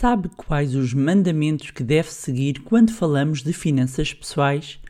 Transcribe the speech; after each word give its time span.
Sabe 0.00 0.30
quais 0.34 0.74
os 0.74 0.94
mandamentos 0.94 1.72
que 1.72 1.84
deve 1.84 2.10
seguir 2.10 2.60
quando 2.60 2.90
falamos 2.90 3.42
de 3.42 3.52
finanças 3.52 4.14
pessoais? 4.14 4.80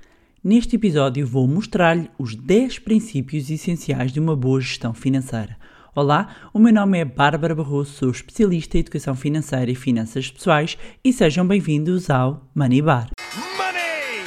Neste 0.43 0.77
episódio 0.77 1.27
vou 1.27 1.49
mostrar-lhe 1.49 2.09
os 2.17 2.37
10 2.37 2.79
princípios 2.79 3.51
essenciais 3.51 4.13
de 4.13 4.21
uma 4.21 4.37
boa 4.37 4.61
gestão 4.61 4.95
financeira. 4.95 5.57
Olá, 5.97 6.37
o 6.55 6.61
meu 6.61 6.73
nome 6.73 7.01
é 7.01 7.05
Bárbara 7.05 7.57
Barroso, 7.57 7.91
sou 7.91 8.11
especialista 8.13 8.77
em 8.77 8.83
educação 8.83 9.17
financeira 9.17 9.73
e 9.73 9.75
finanças 9.75 10.31
pessoais 10.31 10.79
e 11.03 11.13
sejam 11.13 11.45
bem-vindos 11.45 12.09
ao 12.09 12.49
Money 12.55 12.81
Bar. 12.81 13.09
Money! 13.57 14.23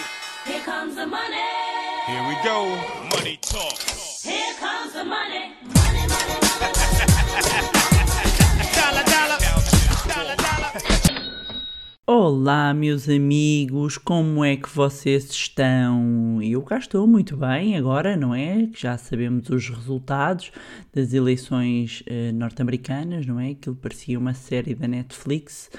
Here 0.45 0.65
comes 0.65 0.95
the 0.95 1.05
money. 1.05 1.39
Here 2.09 2.27
we 2.27 2.35
go. 2.43 3.02
Olá, 12.15 12.75
meus 12.75 13.09
amigos, 13.09 13.97
como 13.97 14.45
é 14.45 14.55
que 14.55 14.69
vocês 14.69 15.31
estão? 15.31 16.39
Eu 16.43 16.61
cá 16.61 16.77
estou 16.77 17.07
muito 17.07 17.35
bem 17.35 17.75
agora, 17.75 18.15
não 18.15 18.35
é? 18.35 18.67
Que 18.67 18.79
já 18.79 18.95
sabemos 18.99 19.49
os 19.49 19.67
resultados 19.67 20.51
das 20.93 21.11
eleições 21.11 22.03
eh, 22.05 22.31
norte-americanas, 22.31 23.25
não 23.25 23.39
é? 23.39 23.49
Aquilo 23.49 23.75
parecia 23.75 24.19
uma 24.19 24.35
série 24.35 24.75
da 24.75 24.87
Netflix. 24.87 25.71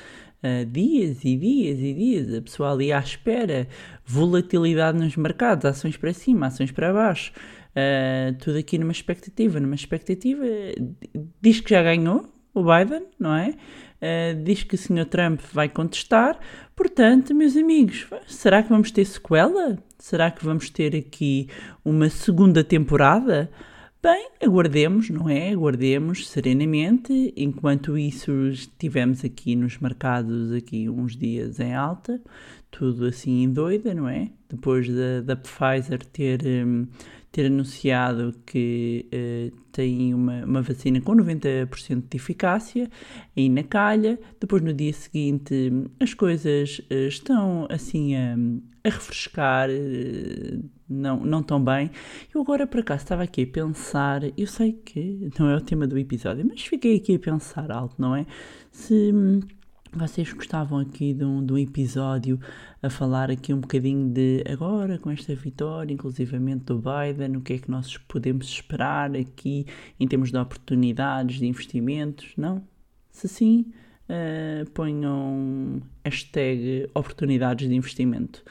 eh, 0.42 0.65
dias 0.65 1.25
e 1.25 1.37
dias 1.37 1.78
e 1.78 1.95
dias, 1.95 2.34
a 2.34 2.42
pessoa 2.42 2.73
ali 2.73 2.92
à 2.92 2.98
espera, 2.98 3.69
volatilidade 4.05 4.98
nos 4.98 5.16
mercados, 5.16 5.64
ações 5.64 5.97
para 5.97 6.12
cima, 6.12 6.48
ações 6.48 6.73
para 6.73 6.92
baixo, 6.92 7.33
eh, 7.77 8.34
tudo 8.41 8.59
aqui 8.59 8.77
numa 8.77 8.91
expectativa, 8.92 9.61
numa 9.61 9.77
expectativa, 9.77 10.45
diz 11.41 11.61
que 11.61 11.70
já 11.70 11.83
ganhou 11.84 12.34
o 12.55 12.63
Biden, 12.63 13.07
não 13.19 13.35
é? 13.35 13.55
Uh, 14.01 14.43
diz 14.45 14.62
que 14.62 14.75
o 14.75 14.79
Sr. 14.79 15.07
Trump 15.07 15.41
vai 15.53 15.69
contestar. 15.69 16.39
Portanto, 16.77 17.35
meus 17.35 17.57
amigos, 17.57 18.07
será 18.27 18.62
que 18.62 18.69
vamos 18.69 18.91
ter 18.91 19.05
sequela? 19.05 19.78
Será 19.98 20.31
que 20.31 20.45
vamos 20.45 20.70
ter 20.70 20.95
aqui 20.95 21.48
uma 21.84 22.09
segunda 22.09 22.62
temporada? 22.62 23.51
Bem, 24.03 24.28
aguardemos, 24.43 25.09
não 25.09 25.31
é? 25.31 25.51
Aguardemos 25.51 26.28
serenamente. 26.28 27.33
Enquanto 27.34 27.97
isso, 27.97 28.31
estivemos 28.48 29.25
aqui 29.25 29.56
nos 29.56 29.78
mercados 29.78 30.53
aqui 30.53 30.91
uns 30.91 31.17
dias 31.17 31.59
em 31.59 31.75
alta, 31.75 32.21
tudo 32.71 33.06
assim 33.06 33.50
doida, 33.50 33.95
não 33.95 34.06
é? 34.06 34.31
Depois 34.47 34.87
da, 34.87 35.23
da 35.23 35.37
Pfizer 35.37 36.05
ter, 36.05 36.43
hum, 36.45 36.87
ter 37.35 37.47
anunciado 37.47 38.33
que 38.47 39.09
eh, 39.11 39.51
tem 39.73 40.15
uma, 40.15 40.45
uma 40.45 40.63
vacina 40.63 41.01
com 41.01 41.17
90% 41.17 42.05
de 42.09 42.17
eficácia, 42.17 42.89
aí 43.37 43.49
na 43.49 43.65
calha. 43.65 44.21
Depois, 44.39 44.63
no 44.63 44.73
dia 44.73 44.93
seguinte, 44.93 45.73
as 45.99 46.15
coisas 46.15 46.81
eh, 46.89 47.09
estão 47.09 47.67
assim 47.69 48.15
a, 48.15 48.37
a 48.85 48.89
refrescar, 48.89 49.69
eh, 49.69 50.61
não, 50.89 51.25
não 51.25 51.43
tão 51.43 51.62
bem. 51.62 51.91
Eu 52.33 52.41
agora, 52.41 52.69
por 52.69 52.79
acaso, 52.79 53.03
estava 53.03 53.25
aqui 53.25 53.43
a 53.43 53.47
pensar, 53.49 54.23
eu 54.39 54.47
sei 54.47 54.73
que 54.73 55.29
não 55.37 55.51
é 55.51 55.57
o 55.57 55.61
tema 55.61 55.89
do 55.89 55.99
episódio, 55.99 56.47
mas 56.49 56.62
fiquei 56.62 56.99
aqui 56.99 57.17
a 57.17 57.19
pensar 57.19 57.73
alto, 57.73 57.97
não 57.99 58.15
é? 58.15 58.27
Se 58.71 59.11
hum, 59.12 59.41
vocês 59.98 60.33
gostavam 60.33 60.78
aqui 60.78 61.14
de 61.14 61.25
um, 61.25 61.45
de 61.45 61.53
um 61.53 61.59
episódio 61.59 62.39
a 62.83 62.91
falar 62.91 63.31
aqui 63.31 63.53
um 63.55 63.61
bocadinho 63.61 64.09
de 64.09 64.42
agora 64.50 64.98
com 64.98 65.11
esta 65.11 65.34
vitória, 65.34 65.92
inclusivamente 65.92 66.64
do 66.64 66.78
Biden, 66.81 67.37
o 67.37 67.41
que 67.41 67.55
é 67.55 67.59
que 67.59 67.70
nós 67.70 67.97
podemos 67.97 68.47
esperar 68.47 69.15
aqui 69.17 69.67
em 69.98 70.06
termos 70.09 70.31
de 70.31 70.37
oportunidades 70.37 71.39
de 71.39 71.47
investimentos, 71.47 72.33
não? 72.37 72.62
Se 73.11 73.28
sim, 73.28 73.72
eh, 74.09 74.65
ponham 74.75 75.81
hashtag 76.05 76.91
oportunidades 76.95 77.69
de 77.69 77.75
investimento. 77.75 78.42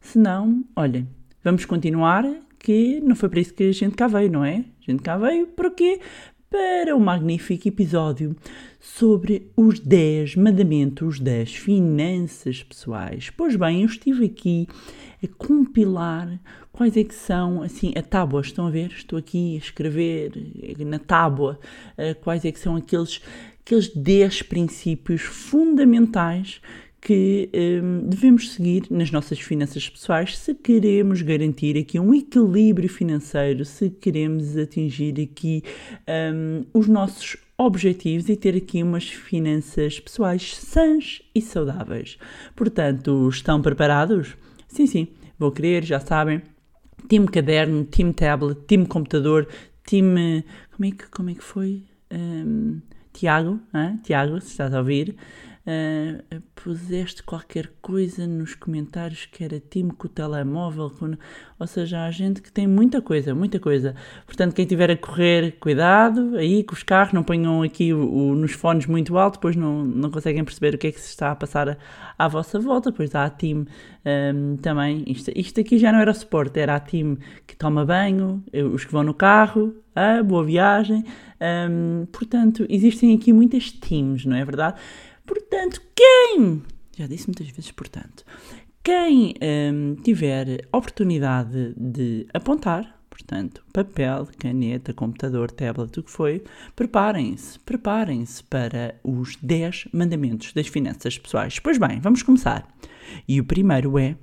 Se 0.00 0.18
não, 0.18 0.64
olhem, 0.76 1.08
vamos 1.42 1.64
continuar 1.64 2.24
que 2.58 3.00
não 3.00 3.16
foi 3.16 3.28
para 3.28 3.40
isso 3.40 3.54
que 3.54 3.64
a 3.64 3.72
gente 3.72 3.96
cá 3.96 4.06
veio, 4.06 4.30
não 4.30 4.44
é? 4.44 4.64
A 4.86 4.90
gente 4.90 5.02
cá 5.02 5.16
veio 5.16 5.46
para 5.48 5.70
quê? 5.70 6.00
Para 6.50 6.96
um 6.96 6.98
magnífico 6.98 7.68
episódio 7.68 8.34
sobre 8.80 9.52
os 9.56 9.78
10 9.78 10.34
mandamentos 10.34 11.20
das 11.20 11.54
finanças 11.54 12.60
pessoais. 12.64 13.30
Pois 13.30 13.54
bem, 13.54 13.82
eu 13.82 13.86
estive 13.86 14.24
aqui 14.24 14.66
a 15.22 15.28
compilar 15.28 16.40
quais 16.72 16.96
é 16.96 17.04
que 17.04 17.14
são, 17.14 17.62
assim, 17.62 17.92
a 17.96 18.02
tábua, 18.02 18.40
estão 18.40 18.66
a 18.66 18.70
ver? 18.70 18.90
Estou 18.90 19.16
aqui 19.16 19.54
a 19.54 19.58
escrever 19.58 20.32
na 20.80 20.98
tábua 20.98 21.56
eh, 21.96 22.14
quais 22.14 22.44
é 22.44 22.50
que 22.50 22.58
são 22.58 22.74
aqueles, 22.74 23.22
aqueles 23.64 23.86
10 23.86 24.42
princípios 24.42 25.20
fundamentais 25.20 26.60
que 27.00 27.48
hum, 27.54 28.02
devemos 28.06 28.52
seguir 28.52 28.84
nas 28.90 29.10
nossas 29.10 29.40
finanças 29.40 29.88
pessoais 29.88 30.36
se 30.36 30.54
queremos 30.54 31.22
garantir 31.22 31.78
aqui 31.78 31.98
um 31.98 32.12
equilíbrio 32.12 32.88
financeiro, 32.88 33.64
se 33.64 33.88
queremos 33.88 34.56
atingir 34.56 35.20
aqui 35.20 35.62
hum, 36.34 36.64
os 36.74 36.86
nossos 36.86 37.36
objetivos 37.56 38.28
e 38.28 38.36
ter 38.36 38.56
aqui 38.56 38.82
umas 38.82 39.08
finanças 39.08 40.00
pessoais 40.00 40.56
sãs 40.56 41.22
e 41.34 41.40
saudáveis. 41.40 42.18
Portanto, 42.54 43.28
estão 43.28 43.60
preparados? 43.60 44.36
Sim, 44.68 44.86
sim, 44.86 45.08
vou 45.38 45.50
querer, 45.50 45.84
já 45.84 46.00
sabem. 46.00 46.42
Time 47.08 47.26
caderno, 47.26 47.84
time 47.84 48.12
tablet, 48.12 48.60
time 48.66 48.86
computador, 48.86 49.48
time. 49.84 50.44
Como 50.70 50.88
é 50.88 50.90
que, 50.90 51.08
como 51.08 51.30
é 51.30 51.34
que 51.34 51.42
foi? 51.42 51.82
Hum, 52.12 52.80
Tiago, 53.12 53.60
hã? 53.74 53.98
Tiago, 54.02 54.40
se 54.40 54.48
estás 54.48 54.72
a 54.72 54.78
ouvir, 54.78 55.16
uh, 55.70 56.42
puseste 56.54 57.22
qualquer 57.22 57.70
coisa 57.80 58.26
nos 58.26 58.54
comentários 58.54 59.26
que 59.26 59.44
era 59.44 59.60
time 59.60 59.90
com 59.92 60.06
o 60.06 60.10
telemóvel, 60.10 60.90
com... 60.90 61.14
ou 61.58 61.66
seja, 61.66 62.04
há 62.04 62.10
gente 62.10 62.42
que 62.42 62.50
tem 62.52 62.66
muita 62.66 63.00
coisa, 63.00 63.34
muita 63.34 63.58
coisa. 63.58 63.94
Portanto, 64.26 64.54
quem 64.54 64.64
estiver 64.64 64.90
a 64.90 64.96
correr, 64.96 65.52
cuidado 65.60 66.36
aí 66.36 66.62
com 66.64 66.74
os 66.74 66.82
carros, 66.82 67.12
não 67.12 67.22
ponham 67.22 67.62
aqui 67.62 67.92
o, 67.92 68.12
o- 68.12 68.34
nos 68.34 68.52
fones 68.52 68.86
muito 68.86 69.16
alto, 69.16 69.34
depois 69.34 69.56
não, 69.56 69.84
não 69.84 70.10
conseguem 70.10 70.44
perceber 70.44 70.74
o 70.74 70.78
que 70.78 70.88
é 70.88 70.92
que 70.92 71.00
se 71.00 71.08
está 71.08 71.30
a 71.30 71.36
passar 71.36 71.68
a- 71.68 71.76
à 72.18 72.28
vossa 72.28 72.58
volta. 72.58 72.92
Pois 72.92 73.14
há 73.14 73.24
a 73.24 73.30
time 73.30 73.66
um, 74.34 74.56
também, 74.56 75.04
isto, 75.06 75.30
isto 75.34 75.60
aqui 75.60 75.78
já 75.78 75.92
não 75.92 76.00
era 76.00 76.12
suporte, 76.12 76.58
era 76.58 76.74
a 76.76 76.80
time 76.80 77.18
que 77.46 77.56
toma 77.56 77.84
banho, 77.84 78.42
os 78.72 78.84
que 78.84 78.92
vão 78.92 79.02
no 79.02 79.14
carro, 79.14 79.74
ah, 79.94 80.22
boa 80.22 80.44
viagem. 80.44 81.04
Um, 81.70 82.06
portanto, 82.12 82.66
existem 82.68 83.14
aqui 83.14 83.32
muitas 83.32 83.70
teams, 83.72 84.24
não 84.26 84.36
é 84.36 84.44
verdade? 84.44 84.78
Portanto, 85.50 85.82
quem. 85.96 86.62
Já 86.96 87.08
disse 87.08 87.26
muitas 87.26 87.48
vezes, 87.48 87.72
portanto. 87.72 88.24
Quem 88.84 89.34
hum, 89.42 89.96
tiver 90.02 90.66
oportunidade 90.72 91.74
de 91.76 92.26
apontar, 92.32 93.02
portanto, 93.10 93.62
papel, 93.72 94.28
caneta, 94.38 94.94
computador, 94.94 95.50
tablet, 95.50 95.98
o 95.98 96.02
que 96.04 96.10
foi, 96.10 96.44
preparem-se, 96.76 97.58
preparem-se 97.58 98.44
para 98.44 98.94
os 99.02 99.36
10 99.36 99.88
mandamentos 99.92 100.52
das 100.52 100.68
finanças 100.68 101.18
pessoais. 101.18 101.58
Pois 101.58 101.76
bem, 101.76 101.98
vamos 102.00 102.22
começar. 102.22 102.66
E 103.26 103.40
o 103.40 103.44
primeiro 103.44 103.98
é: 103.98 104.16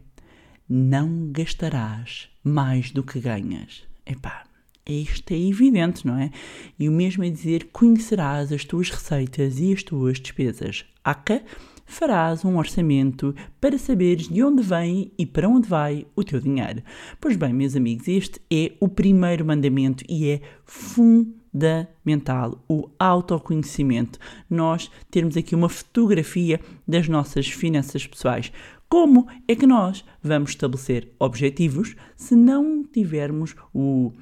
não 0.68 1.30
gastarás 1.32 2.30
mais 2.42 2.90
do 2.90 3.04
que 3.04 3.20
ganhas. 3.20 3.84
Epá, 4.06 4.47
isto 4.94 5.32
é 5.32 5.38
evidente, 5.38 6.06
não 6.06 6.18
é? 6.18 6.32
E 6.78 6.88
o 6.88 6.92
mesmo 6.92 7.24
é 7.24 7.30
dizer: 7.30 7.70
conhecerás 7.72 8.52
as 8.52 8.64
tuas 8.64 8.90
receitas 8.90 9.60
e 9.60 9.74
as 9.74 9.84
tuas 9.84 10.20
despesas. 10.20 10.86
Aca, 11.04 11.44
farás 11.88 12.44
um 12.46 12.58
orçamento 12.58 13.34
para 13.60 13.78
saberes 13.78 14.28
de 14.28 14.44
onde 14.44 14.62
vem 14.62 15.12
e 15.18 15.26
para 15.26 15.50
onde 15.50 15.68
vai 15.68 16.06
o 16.16 16.24
teu 16.24 16.40
dinheiro. 16.40 16.84
Pois 17.20 17.36
bem, 17.36 17.54
meus 17.54 17.76
amigos, 17.76 18.08
este 18.08 18.40
é 18.52 18.74
o 18.80 18.88
primeiro 18.88 19.46
mandamento 19.46 20.04
e 20.08 20.30
é 20.30 20.42
fundamental, 20.66 22.64
o 22.70 22.90
autoconhecimento. 23.00 24.20
Nós 24.50 24.92
termos 25.10 25.38
aqui 25.38 25.56
uma 25.56 25.70
fotografia 25.70 26.60
das 26.88 27.08
nossas 27.08 27.48
finanças 27.48 28.06
pessoais. 28.06 28.52
Como 28.90 29.28
é 29.48 29.56
que 29.56 29.68
nós 29.68 30.06
vamos 30.22 30.52
estabelecer 30.52 31.12
objetivos 31.20 31.96
se 32.16 32.36
não 32.36 32.84
tivermos 32.84 33.56
o 33.74 34.14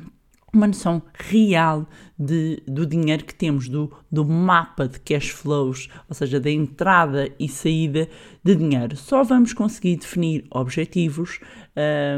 uma 0.56 0.68
noção 0.68 1.02
real 1.14 1.88
de, 2.18 2.64
do 2.66 2.86
dinheiro 2.86 3.26
que 3.26 3.36
temos, 3.36 3.68
do, 3.68 3.92
do 4.12 4.26
mapa 4.26 4.88
de 4.88 5.00
cash 5.00 5.30
flows, 5.30 5.90
ou 6.08 6.16
seja, 6.16 6.40
da 6.40 6.50
entrada 6.50 7.30
e 7.38 7.50
saída 7.50 8.08
de 8.44 8.56
dinheiro. 8.56 8.96
Só 8.96 9.24
vamos 9.24 9.54
conseguir 9.54 9.98
definir 9.98 10.46
objetivos 10.50 11.40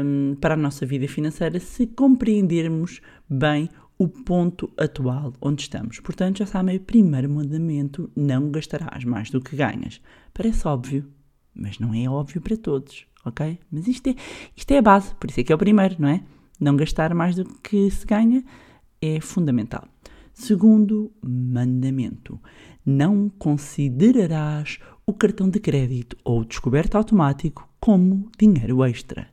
hum, 0.04 0.36
para 0.40 0.54
a 0.54 0.56
nossa 0.56 0.86
vida 0.86 1.08
financeira 1.08 1.58
se 1.58 1.86
compreendermos 1.86 3.00
bem 3.28 3.68
o 3.98 4.06
ponto 4.06 4.70
atual 4.76 5.32
onde 5.40 5.62
estamos. 5.62 5.98
Portanto, 5.98 6.38
já 6.38 6.46
sabem, 6.46 6.76
o 6.76 6.80
primeiro 6.80 7.28
mandamento: 7.28 8.10
não 8.14 8.50
gastarás 8.50 9.04
mais 9.04 9.30
do 9.30 9.40
que 9.40 9.56
ganhas. 9.56 10.00
Parece 10.32 10.66
óbvio, 10.68 11.04
mas 11.52 11.80
não 11.80 11.92
é 11.92 12.08
óbvio 12.08 12.40
para 12.40 12.56
todos, 12.56 13.04
ok? 13.24 13.58
Mas 13.72 13.88
isto 13.88 14.08
é, 14.08 14.14
isto 14.54 14.70
é 14.70 14.78
a 14.78 14.82
base, 14.82 15.12
por 15.16 15.28
isso 15.28 15.40
é 15.40 15.42
que 15.42 15.52
é 15.52 15.54
o 15.54 15.58
primeiro, 15.58 15.96
não 15.98 16.08
é? 16.08 16.22
Não 16.58 16.76
gastar 16.76 17.14
mais 17.14 17.36
do 17.36 17.44
que 17.44 17.90
se 17.90 18.06
ganha 18.06 18.44
é 19.00 19.20
fundamental. 19.20 19.86
Segundo 20.32 21.10
mandamento: 21.22 22.40
não 22.84 23.28
considerarás 23.28 24.78
o 25.06 25.12
cartão 25.12 25.48
de 25.48 25.58
crédito 25.60 26.16
ou 26.24 26.44
descoberto 26.44 26.96
automático 26.96 27.68
como 27.80 28.30
dinheiro 28.38 28.84
extra. 28.84 29.28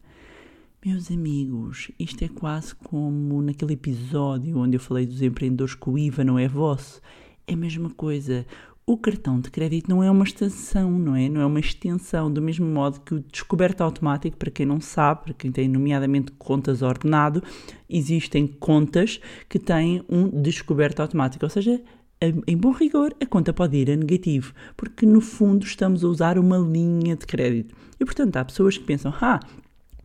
Meus 0.86 1.10
amigos, 1.10 1.90
isto 2.00 2.24
é 2.24 2.28
quase 2.28 2.76
como 2.76 3.42
naquele 3.42 3.74
episódio 3.74 4.58
onde 4.58 4.78
eu 4.78 4.80
falei 4.80 5.06
dos 5.06 5.22
empreendedores 5.22 5.74
que 5.74 5.90
o 5.90 5.98
IVA 5.98 6.24
não 6.24 6.38
é 6.38 6.48
vosso. 6.48 7.02
É 7.48 7.54
a 7.54 7.58
mesma 7.58 7.90
coisa. 7.90 8.46
O 8.88 8.98
cartão 8.98 9.40
de 9.40 9.50
crédito 9.50 9.90
não 9.90 10.04
é 10.04 10.12
uma 10.12 10.24
extensão, 10.24 10.92
não 10.92 11.16
é? 11.16 11.28
Não 11.28 11.42
é 11.42 11.46
uma 11.46 11.60
extensão, 11.60 12.32
do 12.32 12.40
mesmo 12.40 12.68
modo 12.68 13.00
que 13.00 13.16
o 13.16 13.20
descoberto 13.20 13.82
automático, 13.82 14.38
para 14.38 14.52
quem 14.52 14.64
não 14.64 14.80
sabe, 14.80 15.24
para 15.24 15.34
quem 15.34 15.52
tem 15.52 15.68
nomeadamente 15.68 16.32
contas 16.34 16.84
ordenado, 16.84 17.42
existem 17.90 18.46
contas 18.46 19.20
que 19.50 19.58
têm 19.58 20.04
um 20.08 20.30
descoberto 20.40 21.00
automático, 21.00 21.44
ou 21.44 21.50
seja, 21.50 21.82
em- 22.22 22.56
bom 22.58 22.72
rigor, 22.72 23.16
a 23.20 23.26
conta 23.26 23.52
pode 23.52 23.76
ir 23.76 23.90
a 23.90 23.96
negativo, 23.96 24.54
porque 24.78 25.04
no 25.04 25.20
fundo 25.20 25.66
estamos 25.66 26.04
a 26.04 26.08
usar 26.08 26.38
uma 26.38 26.60
linha 26.60 27.16
de 27.16 27.26
crédito. 27.26 27.76
E 28.00 28.06
portanto, 28.06 28.38
há 28.38 28.46
pessoas 28.46 28.78
que 28.78 28.84
pensam, 28.84 29.12
ah, 29.20 29.40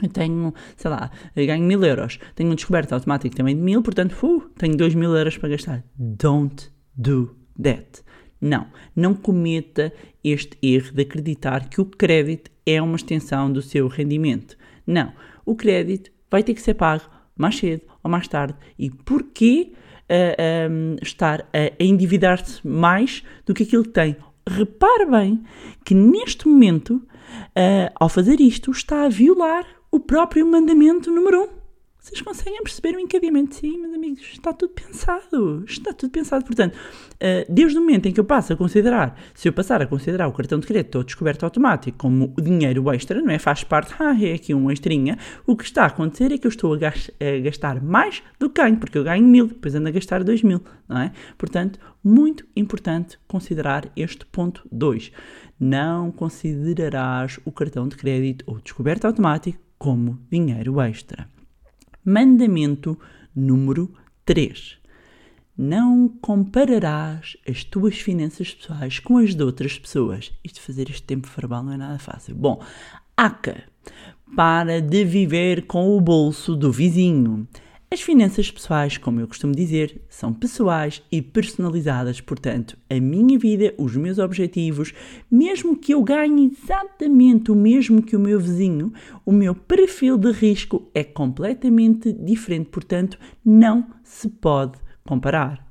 eu 0.02 0.08
tenho, 0.08 0.54
sei 0.78 0.90
lá, 0.90 1.10
eu 1.36 1.46
ganho 1.46 1.64
mil 1.66 1.84
euros, 1.84 2.18
tenho 2.34 2.50
um 2.50 2.54
descoberto 2.54 2.94
automático 2.94 3.36
também 3.36 3.54
de 3.54 3.60
mil, 3.60 3.82
portanto, 3.82 4.16
uh, 4.22 4.40
tenho 4.56 4.74
dois 4.74 4.94
mil 4.94 5.14
euros 5.14 5.36
para 5.36 5.50
gastar. 5.50 5.84
Don't 5.98 6.70
do 6.96 7.36
that. 7.62 8.02
Não, 8.40 8.66
não 8.96 9.14
cometa 9.14 9.92
este 10.24 10.56
erro 10.62 10.92
de 10.92 11.02
acreditar 11.02 11.68
que 11.68 11.80
o 11.80 11.84
crédito 11.84 12.50
é 12.64 12.80
uma 12.80 12.96
extensão 12.96 13.52
do 13.52 13.60
seu 13.60 13.86
rendimento. 13.88 14.56
Não, 14.86 15.12
o 15.44 15.54
crédito 15.54 16.10
vai 16.30 16.42
ter 16.42 16.54
que 16.54 16.62
ser 16.62 16.74
pago 16.74 17.04
mais 17.36 17.56
cedo 17.56 17.82
ou 18.02 18.10
mais 18.10 18.26
tarde. 18.28 18.54
E 18.78 18.90
porquê 18.90 19.72
ah, 20.08 20.36
ah, 20.38 20.98
estar 21.02 21.48
a, 21.52 21.82
endividar-se 21.82 22.66
mais 22.66 23.22
do 23.46 23.54
que 23.54 23.62
aquilo 23.62 23.84
que 23.84 23.90
tem? 23.90 24.16
Repare 24.48 25.06
bem 25.06 25.42
que 25.84 25.94
neste 25.94 26.48
momento, 26.48 27.02
ah, 27.54 27.92
ao 27.94 28.08
fazer 28.08 28.40
isto, 28.40 28.70
está 28.70 29.04
a 29.04 29.08
violar 29.08 29.64
o 29.90 30.00
próprio 30.00 30.46
mandamento 30.46 31.10
número 31.10 31.42
1. 31.42 31.44
Um. 31.44 31.59
Vocês 32.10 32.22
conseguem 32.22 32.60
perceber 32.64 32.96
o 32.96 32.98
encadeamento? 32.98 33.54
Sim, 33.54 33.78
meus 33.78 33.94
amigos, 33.94 34.22
está 34.32 34.52
tudo 34.52 34.72
pensado. 34.72 35.64
Está 35.64 35.92
tudo 35.92 36.10
pensado. 36.10 36.44
Portanto, 36.44 36.76
ah, 37.20 37.46
desde 37.48 37.78
o 37.78 37.80
momento 37.80 38.06
em 38.06 38.12
que 38.12 38.18
eu 38.18 38.24
passo 38.24 38.52
a 38.52 38.56
considerar, 38.56 39.16
se 39.32 39.46
eu 39.46 39.52
passar 39.52 39.80
a 39.80 39.86
considerar 39.86 40.26
o 40.26 40.32
cartão 40.32 40.58
de 40.58 40.66
crédito 40.66 40.96
ou 40.96 41.04
descoberto 41.04 41.44
automático 41.44 41.96
como 41.96 42.34
dinheiro 42.36 42.92
extra, 42.92 43.22
não 43.22 43.30
é? 43.30 43.38
Faz 43.38 43.62
parte, 43.62 43.94
ah, 44.02 44.12
é 44.20 44.34
aqui 44.34 44.52
um 44.52 44.72
extrinha. 44.72 45.16
O 45.46 45.56
que 45.56 45.62
está 45.62 45.84
a 45.84 45.86
acontecer 45.86 46.32
é 46.32 46.38
que 46.38 46.48
eu 46.48 46.50
estou 46.50 46.74
a 46.74 46.78
gastar 47.44 47.80
mais 47.80 48.24
do 48.40 48.50
que 48.50 48.60
ganho, 48.60 48.76
porque 48.78 48.98
eu 48.98 49.04
ganho 49.04 49.24
mil, 49.24 49.46
depois 49.46 49.72
ando 49.76 49.88
a 49.88 49.92
gastar 49.92 50.24
dois 50.24 50.42
mil, 50.42 50.60
não 50.88 50.98
é? 50.98 51.12
Portanto, 51.38 51.78
muito 52.02 52.44
importante 52.56 53.20
considerar 53.28 53.88
este 53.94 54.26
ponto 54.26 54.66
2. 54.72 55.12
Não 55.60 56.10
considerarás 56.10 57.38
o 57.44 57.52
cartão 57.52 57.86
de 57.86 57.96
crédito 57.96 58.42
ou 58.48 58.58
descoberto 58.58 59.04
automático 59.04 59.60
como 59.78 60.18
dinheiro 60.28 60.80
extra. 60.80 61.28
Mandamento 62.04 62.98
número 63.34 63.92
3. 64.24 64.78
Não 65.56 66.08
compararás 66.08 67.36
as 67.46 67.62
tuas 67.62 68.00
finanças 68.00 68.54
pessoais 68.54 68.98
com 68.98 69.18
as 69.18 69.34
de 69.34 69.42
outras 69.42 69.78
pessoas. 69.78 70.32
Isto 70.42 70.62
fazer 70.62 70.88
este 70.88 71.02
tempo 71.02 71.28
verbal 71.28 71.62
não 71.62 71.72
é 71.72 71.76
nada 71.76 71.98
fácil. 71.98 72.34
Bom, 72.34 72.62
ACA. 73.16 73.64
Para 74.34 74.80
de 74.80 75.04
viver 75.04 75.66
com 75.66 75.94
o 75.94 76.00
bolso 76.00 76.56
do 76.56 76.72
vizinho. 76.72 77.46
As 77.92 78.00
finanças 78.00 78.48
pessoais, 78.48 78.96
como 78.96 79.18
eu 79.18 79.26
costumo 79.26 79.52
dizer, 79.52 80.00
são 80.08 80.32
pessoais 80.32 81.02
e 81.10 81.20
personalizadas, 81.20 82.20
portanto, 82.20 82.78
a 82.88 83.00
minha 83.00 83.36
vida, 83.36 83.74
os 83.76 83.96
meus 83.96 84.18
objetivos, 84.18 84.94
mesmo 85.28 85.76
que 85.76 85.92
eu 85.92 86.00
ganhe 86.00 86.52
exatamente 86.52 87.50
o 87.50 87.54
mesmo 87.56 88.00
que 88.00 88.14
o 88.14 88.20
meu 88.20 88.38
vizinho, 88.38 88.92
o 89.26 89.32
meu 89.32 89.56
perfil 89.56 90.16
de 90.16 90.30
risco 90.30 90.88
é 90.94 91.02
completamente 91.02 92.12
diferente, 92.12 92.68
portanto, 92.68 93.18
não 93.44 93.90
se 94.04 94.28
pode 94.28 94.78
comparar. 95.04 95.68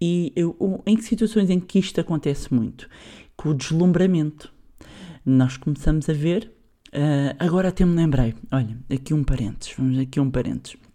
E 0.00 0.32
eu, 0.36 0.56
em 0.86 0.94
que 0.94 1.02
situações 1.02 1.50
em 1.50 1.58
que 1.58 1.80
isto 1.80 2.00
acontece 2.00 2.54
muito? 2.54 2.88
Com 3.36 3.48
o 3.48 3.54
deslumbramento. 3.54 4.52
Nós 5.24 5.56
começamos 5.56 6.08
a 6.08 6.12
ver. 6.12 6.48
ah, 6.92 7.34
agora 7.44 7.70
até 7.70 7.84
me 7.84 7.96
lembrei. 7.96 8.36
Olha, 8.52 8.78
aqui 8.88 9.12
um 9.12 9.24
parênteses. 9.24 9.74
Vamos 9.76 9.98
aqui 9.98 10.20
um 10.20 10.30
parênteses. 10.30 10.85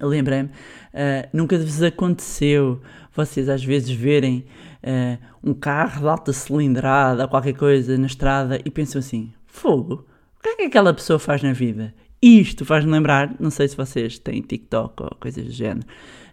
Lembrei-me, 0.00 0.50
ah, 0.94 1.28
nunca 1.32 1.58
vos 1.58 1.82
aconteceu 1.82 2.80
vocês 3.14 3.48
às 3.48 3.64
vezes 3.64 3.90
verem 3.90 4.44
ah, 4.82 5.18
um 5.42 5.52
carro 5.52 6.02
de 6.02 6.08
alta 6.08 6.32
cilindrada 6.32 7.26
qualquer 7.26 7.54
coisa 7.54 7.98
na 7.98 8.06
estrada 8.06 8.60
e 8.64 8.70
pensam 8.70 9.00
assim: 9.00 9.32
fogo, 9.46 10.06
o 10.38 10.42
que 10.42 10.48
é 10.50 10.56
que 10.56 10.62
aquela 10.62 10.94
pessoa 10.94 11.18
faz 11.18 11.42
na 11.42 11.52
vida? 11.52 11.94
Isto 12.20 12.64
faz-me 12.64 12.90
lembrar, 12.90 13.34
não 13.38 13.50
sei 13.50 13.68
se 13.68 13.76
vocês 13.76 14.18
têm 14.18 14.40
TikTok 14.40 15.02
ou 15.02 15.16
coisas 15.20 15.44
do 15.44 15.52
género. 15.52 15.86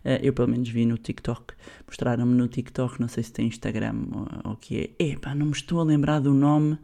Ah, 0.04 0.19
eu 0.22 0.31
pelo 0.34 0.48
menos 0.48 0.69
vi 0.69 0.86
no 0.86 0.98
TikTok, 0.98 1.54
mostraram-me 1.88 2.36
no 2.36 2.48
TikTok, 2.48 3.02
não 3.02 3.07
sei 3.07 3.24
se 3.24 3.34
tem 3.34 3.48
Instagram 3.48 3.96
ou 4.44 4.54
o 4.54 4.56
que 4.56 4.96
é. 5.00 5.04
Epá, 5.04 5.34
não 5.34 5.48
me 5.48 5.52
estou 5.54 5.80
a 5.80 5.84
lembrar 5.84 6.19
do 6.19 6.34
nome 6.34 6.78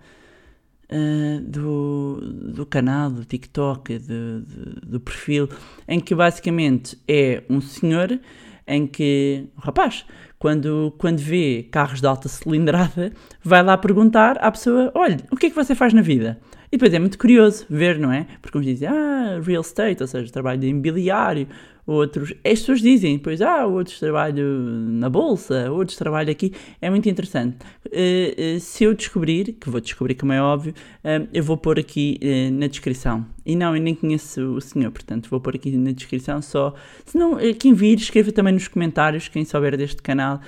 uh, 0.91 1.41
do, 1.41 2.19
do 2.53 2.65
canal, 2.65 3.09
do 3.09 3.25
TikTok, 3.25 3.97
de- 3.97 4.41
do 4.85 4.99
perfil, 4.99 5.49
em 5.87 5.99
que 5.99 6.13
basicamente 6.13 6.97
é 7.07 7.43
um 7.49 7.61
senhor 7.61 8.19
em 8.67 8.85
que, 8.87 9.47
rapaz, 9.57 10.05
quando, 10.37 10.93
quando 10.97 11.19
vê 11.19 11.67
carros 11.71 12.01
de 12.01 12.07
alta 12.07 12.27
cilindrada, 12.27 13.11
vai 13.43 13.63
lá 13.63 13.77
perguntar 13.77 14.37
à 14.37 14.51
pessoa: 14.51 14.91
olha, 14.95 15.17
o 15.31 15.35
que 15.35 15.47
é 15.47 15.49
que 15.49 15.55
você 15.55 15.75
faz 15.75 15.93
na 15.93 16.01
vida? 16.01 16.39
E 16.71 16.77
depois 16.77 16.93
é 16.93 16.99
muito 16.99 17.17
curioso 17.17 17.65
ver, 17.69 17.99
não 17.99 18.13
é? 18.13 18.25
Porque 18.41 18.57
uns 18.57 18.65
dizem, 18.65 18.87
ah, 18.87 19.41
real 19.43 19.61
estate, 19.61 20.01
ou 20.01 20.07
seja, 20.07 20.31
trabalho 20.31 20.59
de 20.61 20.67
imobiliário, 20.67 21.47
outros, 21.91 22.31
as 22.43 22.59
pessoas 22.59 22.81
dizem, 22.81 23.17
depois, 23.17 23.41
ah, 23.41 23.65
outros 23.65 23.99
trabalho 23.99 24.45
na 24.45 25.09
bolsa, 25.09 25.71
outros 25.71 25.97
trabalho 25.97 26.31
aqui, 26.31 26.53
é 26.81 26.89
muito 26.89 27.07
interessante. 27.09 27.57
Eh, 27.91 28.35
eh, 28.37 28.59
se 28.59 28.83
eu 28.83 28.93
descobrir, 28.93 29.53
que 29.53 29.69
vou 29.69 29.81
descobrir 29.81 30.15
como 30.15 30.31
é 30.33 30.41
óbvio, 30.41 30.73
eh, 31.03 31.27
eu 31.33 31.43
vou 31.43 31.57
pôr 31.57 31.79
aqui 31.79 32.19
na 32.53 32.67
descrição. 32.67 33.25
E 33.45 33.55
não, 33.55 33.75
eu 33.75 33.81
nem 33.81 33.95
conheço 33.95 34.41
o 34.41 34.61
senhor, 34.61 34.91
portanto 34.91 35.29
vou 35.29 35.39
pôr 35.39 35.55
aqui 35.55 35.71
na 35.77 35.91
descrição 35.91 36.41
só. 36.41 36.73
Se 37.05 37.17
não, 37.17 37.37
quem 37.59 37.73
vir, 37.73 37.97
escreva 37.97 38.31
também 38.31 38.53
nos 38.53 38.67
comentários, 38.67 39.27
quem 39.27 39.43
souber 39.43 39.77
deste 39.77 40.01
canal. 40.01 40.39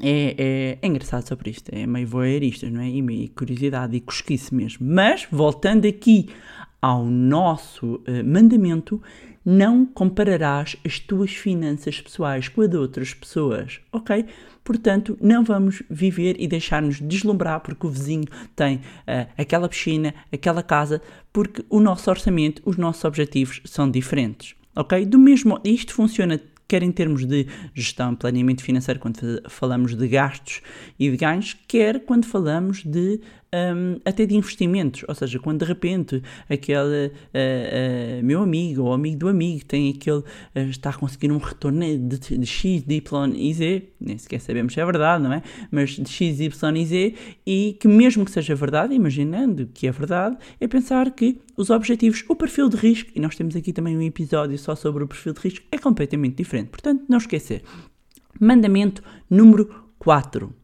é, 0.00 0.34
é, 0.38 0.78
é 0.80 0.86
engraçado 0.86 1.26
sobre 1.26 1.50
isto, 1.50 1.70
é 1.72 1.86
meio 1.86 2.06
voyeurista, 2.06 2.70
não 2.70 2.80
é? 2.80 2.88
E 2.88 3.02
meio 3.02 3.28
curiosidade 3.30 3.96
e 3.96 4.00
cosquice 4.00 4.54
mesmo. 4.54 4.86
Mas, 4.88 5.26
voltando 5.30 5.86
aqui 5.86 6.28
ao 6.80 7.04
nosso 7.04 8.00
eh, 8.06 8.22
mandamento, 8.22 9.02
não 9.44 9.86
compararás 9.86 10.76
as 10.84 10.98
tuas 10.98 11.32
finanças 11.32 12.00
pessoais 12.00 12.48
com 12.48 12.60
a 12.62 12.66
de 12.66 12.76
outras 12.76 13.14
pessoas, 13.14 13.80
ok? 13.92 14.26
Portanto, 14.62 15.16
não 15.20 15.42
vamos 15.42 15.82
viver 15.88 16.36
e 16.38 16.46
deixar-nos 16.46 17.00
deslumbrar 17.00 17.60
porque 17.60 17.86
o 17.86 17.90
vizinho 17.90 18.26
tem 18.54 18.80
eh, 19.06 19.26
aquela 19.38 19.68
piscina, 19.68 20.14
aquela 20.32 20.62
casa, 20.62 21.00
porque 21.32 21.64
o 21.70 21.80
nosso 21.80 22.10
orçamento, 22.10 22.60
os 22.66 22.76
nossos 22.76 23.04
objetivos 23.04 23.60
são 23.64 23.90
diferentes, 23.90 24.54
ok? 24.76 25.06
Do 25.06 25.18
mesmo, 25.18 25.58
isto 25.64 25.94
funciona 25.94 26.40
quer 26.68 26.82
em 26.82 26.92
termos 26.92 27.24
de 27.24 27.46
gestão, 27.72 28.14
planeamento 28.14 28.62
financeiro, 28.62 29.00
quando 29.00 29.16
fa- 29.18 29.48
falamos 29.48 29.94
de 29.96 30.06
gastos 30.06 30.60
e 30.98 31.10
de 31.10 31.16
ganhos, 31.16 31.56
quer 31.66 32.04
quando 32.04 32.26
falamos 32.26 32.84
de 32.84 33.22
hum, 33.54 34.00
até 34.04 34.26
de 34.26 34.34
investimentos, 34.34 35.04
ou 35.06 35.14
seja, 35.14 35.38
quando 35.38 35.60
de 35.60 35.64
repente 35.64 36.22
aquele 36.48 37.12
ah, 37.34 38.18
ah, 38.18 38.22
meu 38.22 38.42
amigo 38.42 38.82
ou 38.82 38.92
amigo 38.92 39.18
do 39.18 39.28
amigo 39.28 39.64
tem 39.64 39.90
aquele, 39.90 40.22
ah, 40.54 40.60
está 40.60 40.90
a 40.90 40.94
conseguir 40.94 41.30
um 41.30 41.38
retorno 41.38 41.80
de, 41.80 42.38
de 42.38 42.46
X, 42.46 42.82
de 42.82 42.94
Y 42.96 43.34
e 43.34 43.54
Z, 43.54 43.82
nem 44.00 44.18
sequer 44.18 44.40
sabemos 44.40 44.72
se 44.72 44.80
é 44.80 44.84
verdade, 44.84 45.22
não 45.22 45.32
é? 45.32 45.42
Mas 45.70 45.90
de 45.90 46.08
X, 46.08 46.40
Y 46.40 46.76
e 46.76 46.86
Z, 46.86 47.14
e 47.46 47.76
que 47.80 47.88
mesmo 47.88 48.24
que 48.24 48.30
seja 48.30 48.54
verdade, 48.54 48.94
imaginando 48.94 49.68
que 49.72 49.86
é 49.86 49.92
verdade, 49.92 50.36
é 50.60 50.66
pensar 50.66 51.10
que 51.10 51.40
os 51.56 51.70
objetivos, 51.70 52.24
o 52.28 52.36
perfil 52.36 52.68
de 52.68 52.76
risco, 52.76 53.10
e 53.14 53.20
nós 53.20 53.34
temos 53.34 53.56
aqui 53.56 53.72
também 53.72 53.96
um 53.96 54.02
episódio 54.02 54.56
só 54.58 54.74
sobre 54.74 55.04
o 55.04 55.08
perfil 55.08 55.32
de 55.32 55.40
risco, 55.40 55.66
é 55.72 55.78
completamente 55.78 56.36
diferente. 56.36 56.68
Portanto, 56.68 57.04
não 57.08 57.18
esquecer. 57.18 57.62
Mandamento 58.40 59.02
número 59.28 59.68
4. 59.98 60.54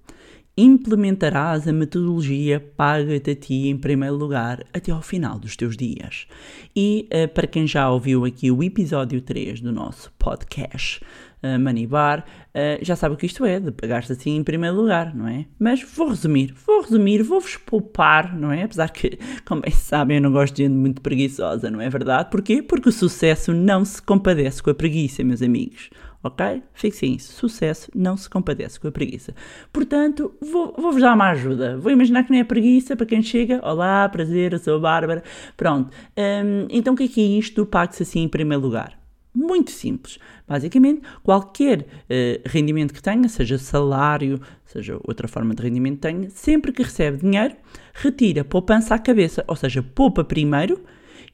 Implementarás 0.56 1.66
a 1.66 1.72
metodologia 1.72 2.60
paga-te 2.76 3.32
a 3.32 3.34
ti 3.34 3.66
em 3.66 3.76
primeiro 3.76 4.14
lugar 4.14 4.64
até 4.72 4.92
ao 4.92 5.02
final 5.02 5.36
dos 5.36 5.56
teus 5.56 5.76
dias. 5.76 6.28
E 6.76 7.08
eh, 7.10 7.26
para 7.26 7.48
quem 7.48 7.66
já 7.66 7.90
ouviu 7.90 8.24
aqui 8.24 8.52
o 8.52 8.62
episódio 8.62 9.20
3 9.20 9.60
do 9.60 9.72
nosso 9.72 10.12
podcast 10.16 11.00
uh, 11.42 11.58
Money 11.58 11.88
Bar, 11.88 12.24
eh, 12.54 12.78
já 12.82 12.94
sabe 12.94 13.16
o 13.16 13.18
que 13.18 13.26
isto 13.26 13.44
é, 13.44 13.58
de 13.58 13.72
pagar-te 13.72 14.12
assim 14.12 14.36
em 14.36 14.44
primeiro 14.44 14.76
lugar, 14.76 15.12
não 15.12 15.26
é? 15.26 15.44
Mas 15.58 15.82
vou 15.82 16.10
resumir, 16.10 16.54
vou 16.64 16.82
resumir, 16.82 17.24
vou-vos 17.24 17.56
poupar, 17.56 18.38
não 18.38 18.52
é? 18.52 18.62
Apesar 18.62 18.90
que, 18.90 19.18
como 19.44 19.60
bem 19.60 19.72
sabem, 19.72 20.18
eu 20.18 20.22
não 20.22 20.30
gosto 20.30 20.54
de 20.54 20.62
gente 20.62 20.74
muito 20.76 21.02
preguiçosa, 21.02 21.68
não 21.68 21.80
é 21.80 21.90
verdade? 21.90 22.30
Porquê? 22.30 22.62
Porque 22.62 22.90
o 22.90 22.92
sucesso 22.92 23.52
não 23.52 23.84
se 23.84 24.00
compadece 24.00 24.62
com 24.62 24.70
a 24.70 24.74
preguiça, 24.74 25.24
meus 25.24 25.42
amigos 25.42 25.90
ok? 26.24 26.62
Fixem 26.72 27.14
isso. 27.14 27.32
Sucesso 27.34 27.90
não 27.94 28.16
se 28.16 28.28
compadece 28.28 28.80
com 28.80 28.88
a 28.88 28.92
preguiça. 28.92 29.34
Portanto, 29.72 30.34
vou- 30.40 30.74
vou-vos 30.76 31.00
dar 31.02 31.14
uma 31.14 31.30
ajuda. 31.30 31.76
Vou 31.78 31.92
imaginar 31.92 32.24
que 32.24 32.32
não 32.32 32.38
é 32.38 32.44
preguiça 32.44 32.96
para 32.96 33.06
quem 33.06 33.22
chega. 33.22 33.60
Olá, 33.62 34.08
prazer, 34.08 34.52
eu 34.54 34.58
sou 34.58 34.76
a 34.76 34.80
Bárbara. 34.80 35.22
Pronto. 35.56 35.90
Hum, 36.16 36.66
então, 36.70 36.94
o 36.94 36.96
que 36.96 37.04
é 37.04 37.08
que 37.08 37.20
é 37.20 37.38
isto 37.38 37.56
do 37.56 37.66
Pague-se 37.66 38.02
assim 38.02 38.22
em 38.22 38.28
primeiro 38.28 38.62
lugar? 38.62 38.98
Muito 39.36 39.72
simples. 39.72 40.18
Basicamente, 40.46 41.02
qualquer 41.22 41.86
eh, 42.08 42.40
rendimento 42.46 42.94
que 42.94 43.02
tenha, 43.02 43.28
seja 43.28 43.58
salário, 43.58 44.40
seja 44.64 44.96
outra 45.06 45.26
forma 45.26 45.54
de 45.54 45.62
rendimento 45.62 45.96
que 45.96 46.02
tenha, 46.02 46.30
sempre 46.30 46.70
que 46.72 46.84
recebe 46.84 47.16
dinheiro, 47.18 47.54
retira 47.92 48.44
poupança 48.44 48.94
à 48.94 48.98
cabeça. 48.98 49.44
Ou 49.48 49.56
seja, 49.56 49.82
poupa 49.82 50.22
primeiro 50.22 50.80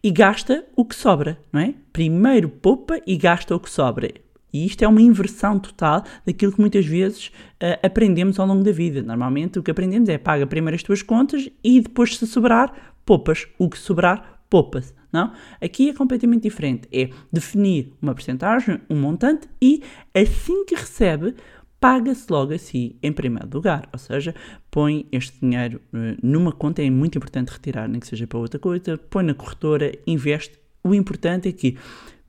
e 0.02 0.10
gasta 0.10 0.64
o 0.74 0.82
que 0.86 0.94
sobra, 0.94 1.38
não 1.52 1.60
é? 1.60 1.74
Primeiro 1.92 2.48
poupa 2.48 2.98
e 3.06 3.18
gasta 3.18 3.54
o 3.54 3.60
que 3.60 3.68
sobra. 3.68 4.10
E 4.52 4.66
isto 4.66 4.82
é 4.82 4.88
uma 4.88 5.00
inversão 5.00 5.58
total 5.58 6.04
daquilo 6.26 6.52
que 6.52 6.60
muitas 6.60 6.86
vezes 6.86 7.30
eh, 7.58 7.78
aprendemos 7.82 8.38
ao 8.38 8.46
longo 8.46 8.62
da 8.62 8.72
vida. 8.72 9.02
Normalmente 9.02 9.58
o 9.58 9.62
que 9.62 9.70
aprendemos 9.70 10.08
é 10.08 10.18
paga 10.18 10.46
primeiro 10.46 10.76
as 10.76 10.82
tuas 10.82 11.02
contas 11.02 11.48
e 11.62 11.80
depois, 11.80 12.16
se 12.16 12.26
sobrar, 12.26 12.94
poupas. 13.04 13.46
O 13.58 13.68
que 13.68 13.78
sobrar, 13.78 14.42
poupa-se. 14.48 14.92
Não? 15.12 15.32
Aqui 15.60 15.90
é 15.90 15.94
completamente 15.94 16.42
diferente. 16.42 16.88
É 16.92 17.10
definir 17.32 17.92
uma 18.00 18.14
porcentagem, 18.14 18.80
um 18.88 19.00
montante 19.00 19.48
e 19.60 19.82
assim 20.14 20.64
que 20.64 20.74
recebe, 20.74 21.34
paga-se 21.80 22.26
logo 22.30 22.52
a 22.52 22.58
si 22.58 22.96
em 23.02 23.12
primeiro 23.12 23.48
lugar. 23.52 23.88
Ou 23.92 23.98
seja, 23.98 24.34
põe 24.70 25.06
este 25.10 25.40
dinheiro 25.40 25.80
eh, 25.92 26.16
numa 26.22 26.52
conta, 26.52 26.82
é 26.82 26.90
muito 26.90 27.16
importante 27.16 27.48
retirar, 27.48 27.88
nem 27.88 27.98
que 27.98 28.06
seja 28.06 28.26
para 28.26 28.38
outra 28.38 28.60
coisa, 28.60 28.98
põe 28.98 29.24
na 29.24 29.34
corretora, 29.34 29.90
investe. 30.06 30.60
O 30.84 30.94
importante 30.94 31.48
é 31.48 31.52
que, 31.52 31.76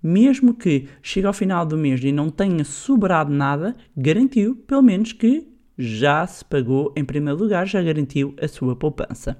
mesmo 0.01 0.53
que 0.53 0.88
chegue 1.01 1.27
ao 1.27 1.34
final 1.34 1.65
do 1.65 1.77
mês 1.77 2.03
e 2.03 2.12
não 2.12 2.29
tenha 2.29 2.63
sobrado 2.63 3.31
nada, 3.31 3.75
garantiu 3.96 4.55
pelo 4.67 4.81
menos 4.81 5.13
que 5.13 5.48
já 5.77 6.25
se 6.27 6.43
pagou 6.46 6.93
em 6.96 7.03
primeiro 7.03 7.39
lugar, 7.39 7.67
já 7.67 7.81
garantiu 7.81 8.36
a 8.41 8.48
sua 8.48 8.75
poupança. 8.75 9.38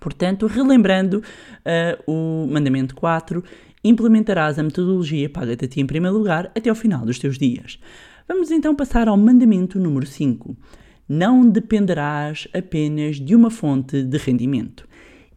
Portanto, 0.00 0.46
relembrando 0.46 1.22
eh, 1.64 1.98
o 2.06 2.46
mandamento 2.50 2.94
4, 2.94 3.42
implementarás 3.82 4.58
a 4.58 4.62
metodologia 4.62 5.28
Paga-te 5.28 5.64
a 5.64 5.68
ti 5.68 5.80
em 5.80 5.86
primeiro 5.86 6.16
lugar 6.16 6.50
até 6.54 6.68
ao 6.68 6.76
final 6.76 7.04
dos 7.04 7.18
teus 7.18 7.38
dias. 7.38 7.78
Vamos 8.26 8.50
então 8.50 8.74
passar 8.74 9.08
ao 9.08 9.16
mandamento 9.16 9.78
número 9.78 10.06
5. 10.06 10.56
Não 11.08 11.48
dependerás 11.48 12.48
apenas 12.54 13.16
de 13.16 13.34
uma 13.34 13.50
fonte 13.50 14.02
de 14.02 14.16
rendimento. 14.16 14.88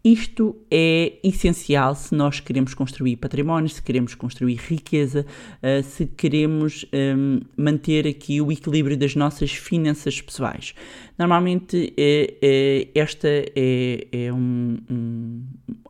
Isto 0.10 0.56
é 0.72 1.20
essencial 1.22 1.94
se 1.94 2.16
nós 2.16 2.40
queremos 2.40 2.74
construir 2.74 3.18
património, 3.18 3.68
se 3.68 3.82
queremos 3.84 4.16
construir 4.16 4.56
riqueza, 4.56 5.26
eh, 5.62 5.82
se 5.82 6.06
queremos 6.06 6.86
ehm, 6.94 7.42
manter 7.58 8.08
aqui 8.08 8.40
o 8.40 8.50
equilíbrio 8.50 8.96
das 8.96 9.16
nossas 9.16 9.52
finanças 9.52 10.22
pessoais. 10.22 10.74
Normalmente 11.20 11.94
eh, 11.98 12.36
eh, 12.42 12.88
esta 12.96 13.28
é, 13.28 14.08
é 14.14 14.32
um- 14.32 14.78
um, 14.90 15.42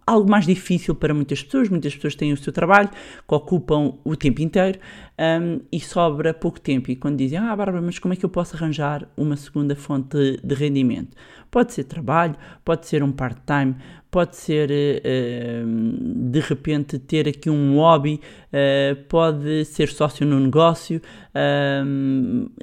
algo 0.07 0.27
mais 0.31 0.47
difícil 0.47 0.95
para 0.95 1.13
muitas 1.13 1.43
pessoas. 1.43 1.69
Muitas 1.69 1.93
pessoas 1.93 2.15
têm 2.15 2.33
o 2.33 2.37
seu 2.37 2.51
trabalho, 2.51 2.89
que 2.89 3.35
ocupam 3.35 3.93
o 4.03 4.15
tempo 4.15 4.41
inteiro 4.41 4.79
um, 5.19 5.59
e 5.71 5.79
sobra 5.79 6.33
pouco 6.33 6.59
tempo. 6.59 6.91
E 6.91 6.95
quando 6.95 7.17
dizem, 7.17 7.37
ah, 7.39 7.55
Bárbara, 7.55 7.81
mas 7.81 7.99
como 7.99 8.13
é 8.13 8.17
que 8.17 8.25
eu 8.25 8.29
posso 8.29 8.55
arranjar 8.55 9.07
uma 9.17 9.35
segunda 9.35 9.75
fonte 9.75 10.39
de 10.43 10.55
rendimento? 10.55 11.15
Pode 11.49 11.73
ser 11.73 11.85
trabalho, 11.85 12.35
pode 12.63 12.85
ser 12.87 13.01
um 13.01 13.11
part-time, 13.11 13.75
pode 14.11 14.35
ser 14.35 14.69
eh, 14.71 15.63
de 15.65 16.39
repente 16.41 16.99
ter 16.99 17.27
aqui 17.27 17.49
um 17.49 17.75
hobby, 17.77 18.19
eh, 18.51 18.95
pode 19.07 19.63
ser 19.65 19.87
sócio 19.89 20.25
no 20.25 20.39
negócio. 20.39 21.01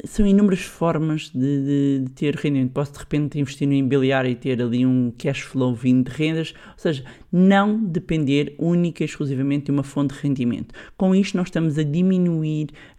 são 0.05 0.27
inúmeras 0.27 0.61
formas 0.61 1.31
de, 1.31 1.41
de- 1.41 2.05
de 2.05 2.11
ter 2.13 2.35
rendimento. 2.37 2.73
Posso 2.73 2.93
de 2.93 2.99
repente 2.99 3.39
investir 3.39 3.67
no 3.67 3.75
imobiliário 3.75 4.31
e 4.31 4.35
ter 4.35 4.61
ali 4.61 4.85
um 4.85 5.13
cash 5.17 5.41
flow 5.41 5.75
vindo 5.75 6.11
de 6.11 6.17
rendas, 6.17 6.55
ou 6.73 6.79
seja, 6.79 7.05
não 7.33 7.83
depender 7.85 8.55
única 8.59 9.03
e 9.03 9.07
exclusivamente 9.07 9.67
de 9.67 9.71
uma 9.71 9.83
fonte 9.83 10.15
de 10.15 10.21
rendimento. 10.21 10.75
Com 10.97 11.15
isto, 11.15 11.37
nós 11.37 11.49
estamos 11.49 11.79
a 11.79 11.83
diminuir 11.83 12.44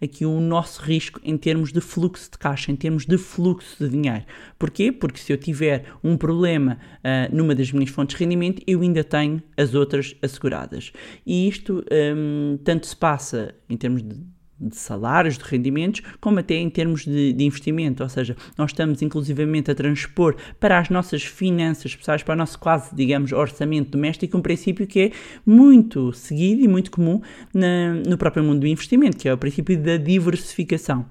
aqui 0.02 0.24
o 0.24 0.40
nosso 0.40 0.82
risco 0.82 1.20
em 1.24 1.36
termos 1.36 1.72
de 1.72 1.80
fluxo 1.80 2.30
de 2.30 2.38
caixa, 2.38 2.70
em 2.70 2.76
termos 2.76 3.06
de 3.06 3.18
fluxo 3.18 3.84
de 3.84 3.90
dinheiro. 3.90 4.24
Porquê? 4.58 4.92
Porque 4.92 5.18
se 5.18 5.32
eu 5.32 5.36
tiver 5.36 5.84
um 6.02 6.16
problema 6.16 6.78
ah, 7.02 7.28
numa 7.32 7.54
das 7.54 7.72
minhas 7.72 7.90
fontes 7.90 8.16
de 8.16 8.24
rendimento, 8.24 8.62
eu 8.66 8.80
ainda 8.80 9.04
tenho 9.04 9.42
as 9.56 9.74
outras 9.74 10.14
asseguradas. 10.22 10.92
E 11.26 11.48
isto 11.48 11.84
hum, 12.16 12.58
tanto 12.64 12.86
se 12.86 12.96
passa 12.96 13.54
em 13.68 13.76
termos 13.76 14.02
de 14.02 14.35
de 14.58 14.74
salários, 14.76 15.36
de 15.36 15.44
rendimentos, 15.44 16.02
como 16.20 16.38
até 16.38 16.54
em 16.54 16.70
termos 16.70 17.04
de, 17.04 17.32
de 17.32 17.44
investimento, 17.44 18.02
ou 18.02 18.08
seja, 18.08 18.36
nós 18.56 18.70
estamos 18.70 19.02
inclusivamente 19.02 19.70
a 19.70 19.74
transpor 19.74 20.34
para 20.58 20.78
as 20.78 20.88
nossas 20.88 21.22
finanças 21.24 21.94
pessoais, 21.94 22.22
para 22.22 22.34
o 22.34 22.38
nosso 22.38 22.58
quase, 22.58 22.94
digamos, 22.94 23.32
orçamento 23.32 23.90
doméstico, 23.90 24.36
um 24.38 24.42
princípio 24.42 24.86
que 24.86 25.00
é 25.00 25.10
muito 25.44 26.12
seguido 26.12 26.62
e 26.62 26.68
muito 26.68 26.90
comum 26.90 27.20
na- 27.52 27.94
no 28.08 28.16
próprio 28.16 28.42
mundo 28.42 28.60
do 28.60 28.66
investimento, 28.66 29.16
que 29.16 29.28
é 29.28 29.32
o 29.34 29.38
princípio 29.38 29.78
da 29.78 29.96
diversificação. 29.96 31.04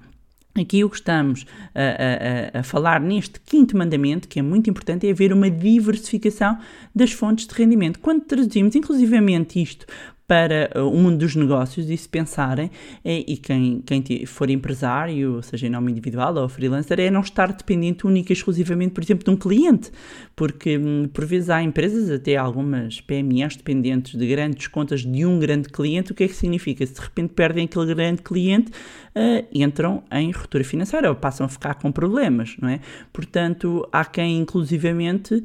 Aqui 0.58 0.82
o 0.82 0.88
que 0.88 0.96
estamos 0.96 1.44
a, 1.74 2.56
a- 2.56 2.60
a- 2.60 2.62
falar 2.62 2.98
neste 2.98 3.38
quinto 3.40 3.76
mandamento, 3.76 4.26
que 4.26 4.38
é 4.38 4.42
muito 4.42 4.70
importante, 4.70 5.06
é 5.06 5.10
haver 5.10 5.30
uma 5.32 5.50
diversificação 5.50 6.58
das 6.94 7.12
fontes 7.12 7.46
de 7.46 7.54
rendimento. 7.54 8.00
Quando 8.00 8.22
traduzimos 8.22 8.74
inclusivamente 8.74 9.60
isto 9.62 9.84
para 10.26 10.70
uh, 10.74 10.88
o 10.88 10.96
mundo 10.96 11.18
dos 11.18 11.36
negócios 11.36 11.88
e 11.88 11.96
se 11.96 12.08
pensarem, 12.08 12.70
é, 13.04 13.24
e 13.26 13.36
quem, 13.36 13.80
quem 13.86 14.26
for 14.26 14.50
empresário, 14.50 15.40
seja 15.42 15.66
em 15.66 15.70
nome 15.70 15.92
individual 15.92 16.34
ou 16.36 16.48
freelancer, 16.48 16.98
é 16.98 17.10
não 17.10 17.20
estar 17.20 17.52
dependente 17.52 18.06
única 18.06 18.32
e 18.32 18.34
exclusivamente, 18.34 18.92
por 18.92 19.02
exemplo, 19.02 19.24
de 19.24 19.30
um 19.30 19.36
cliente, 19.36 19.90
porque 20.34 20.76
hum, 20.78 21.08
por 21.12 21.24
vezes 21.24 21.48
há 21.48 21.62
empresas, 21.62 22.10
até 22.10 22.36
algumas 22.36 23.00
PMEs 23.00 23.56
dependentes 23.56 24.18
de 24.18 24.26
grandes 24.26 24.66
contas 24.66 25.04
de 25.04 25.24
um 25.24 25.38
grande 25.38 25.68
cliente, 25.68 26.12
o 26.12 26.14
que 26.14 26.24
é 26.24 26.28
que 26.28 26.34
significa? 26.34 26.84
Se 26.84 26.94
de 26.94 27.00
repente 27.00 27.32
perdem 27.34 27.64
aquele 27.64 27.94
grande 27.94 28.22
cliente, 28.22 28.70
uh, 28.70 29.46
entram 29.52 30.02
em 30.10 30.30
ruptura 30.32 30.64
financeira 30.64 31.08
ou 31.08 31.14
passam 31.14 31.46
a 31.46 31.48
ficar 31.48 31.74
com 31.74 31.92
problemas, 31.92 32.56
não 32.60 32.68
é? 32.68 32.80
Portanto, 33.12 33.88
há 33.92 34.04
quem 34.04 34.38
inclusivamente 34.38 35.34
uh, 35.34 35.42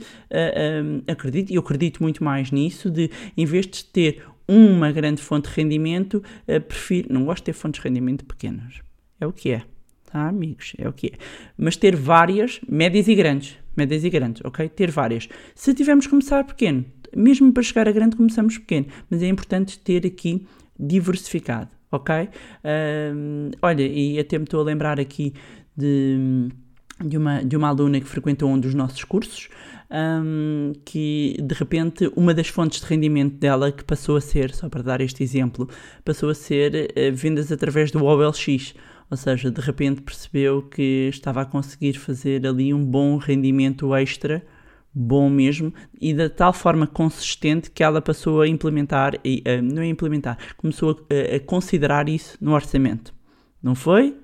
um, 0.83 1.01
acredite, 1.07 1.53
e 1.53 1.55
eu 1.55 1.61
acredito 1.61 2.01
muito 2.01 2.23
mais 2.23 2.51
nisso, 2.51 2.89
de 2.89 3.11
em 3.38 3.45
vez 3.45 3.67
de 3.67 3.85
ter 3.85 4.23
uma 4.48 4.91
grande 4.91 5.21
fonte 5.21 5.50
de 5.50 5.55
rendimento, 5.55 6.24
uh, 6.48 6.62
prefiro, 6.62 7.13
não 7.13 7.25
gosto 7.25 7.41
de 7.41 7.45
ter 7.45 7.53
fontes 7.53 7.81
de 7.81 7.88
rendimento 7.88 8.25
pequenas, 8.25 8.81
é 9.19 9.27
o 9.27 9.31
que 9.31 9.51
é. 9.51 9.63
Tá, 10.12 10.27
amigos? 10.27 10.74
É 10.77 10.89
o 10.89 10.93
que 10.93 11.07
é. 11.07 11.12
Mas 11.57 11.77
ter 11.77 11.95
várias, 11.95 12.60
médias 12.67 13.07
e 13.07 13.15
grandes. 13.15 13.57
Médias 13.77 14.03
e 14.03 14.10
grandes, 14.10 14.41
ok? 14.43 14.67
Ter 14.67 14.91
várias. 14.91 15.29
Se 15.55 15.74
tivermos 15.74 16.05
que 16.05 16.10
começar 16.10 16.43
pequeno, 16.43 16.83
mesmo 17.15 17.53
para 17.53 17.63
chegar 17.63 17.88
a 17.88 17.91
grande, 17.93 18.17
começamos 18.17 18.57
pequeno. 18.57 18.88
Mas 19.10 19.24
é 19.24 19.27
importante 19.27 19.79
ter 19.79 20.05
aqui 20.05 20.45
diversificado, 20.77 21.69
ok? 21.89 22.27
Olha, 23.62 23.83
e 23.83 24.19
até 24.19 24.38
me 24.38 24.43
estou 24.43 24.60
a 24.60 24.63
lembrar 24.63 25.00
aqui 25.00 25.33
de, 25.77 26.50
de, 27.03 27.17
uma, 27.17 27.43
de 27.43 27.55
uma 27.55 27.70
aluna 27.70 28.00
que 28.00 28.08
frequentou 28.08 28.50
um 28.50 28.60
dos 28.60 28.74
nossos 28.74 29.03
cursos, 29.03 29.50
ahm, 29.89 30.74
que 30.86 31.38
de 31.41 31.53
repente 31.53 32.12
uma 32.15 32.34
das 32.34 32.48
fontes 32.48 32.81
de 32.81 32.86
rendimento 32.86 33.38
dela 33.38 33.72
que 33.72 33.84
passou 33.84 34.15
a 34.15 34.22
ser, 34.22 34.53
só 34.53 34.70
para 34.70 34.81
dar 34.84 35.01
este 35.01 35.24
exemplo, 35.24 35.70
passou 36.03 36.29
a 36.29 36.36
ser 36.36 36.91
eh, 36.96 37.12
vendas 37.12 37.51
através 37.51 37.91
do 37.91 38.03
OLX. 38.03 38.74
Ou 39.10 39.17
seja, 39.17 39.51
de 39.51 39.60
repente 39.60 40.01
percebeu 40.01 40.62
que 40.62 41.10
estava 41.10 41.41
a 41.41 41.46
conseguir 41.46 41.93
fazer 41.96 42.48
ali 42.48 42.74
um 42.74 42.84
bom 42.84 43.17
rendimento 43.17 43.93
extra, 43.93 44.41
bom 44.93 45.29
mesmo, 45.29 45.74
e 46.00 46.13
da 46.13 46.29
tal 46.29 46.53
forma 46.53 46.88
consistente 46.88 47.70
que 47.70 47.84
ela 47.84 48.01
passou 48.01 48.41
a 48.41 48.48
implementar, 48.48 49.20
e, 49.24 49.41
eh, 49.43 49.62
não 49.62 49.81
a 49.81 49.86
implementar, 49.86 50.38
começou 50.55 51.05
a, 51.10 51.36
a 51.36 51.39
considerar 51.41 52.08
isso 52.08 52.38
no 52.39 52.53
orçamento. 52.53 53.13
Não 53.62 53.75
foi? 53.75 54.15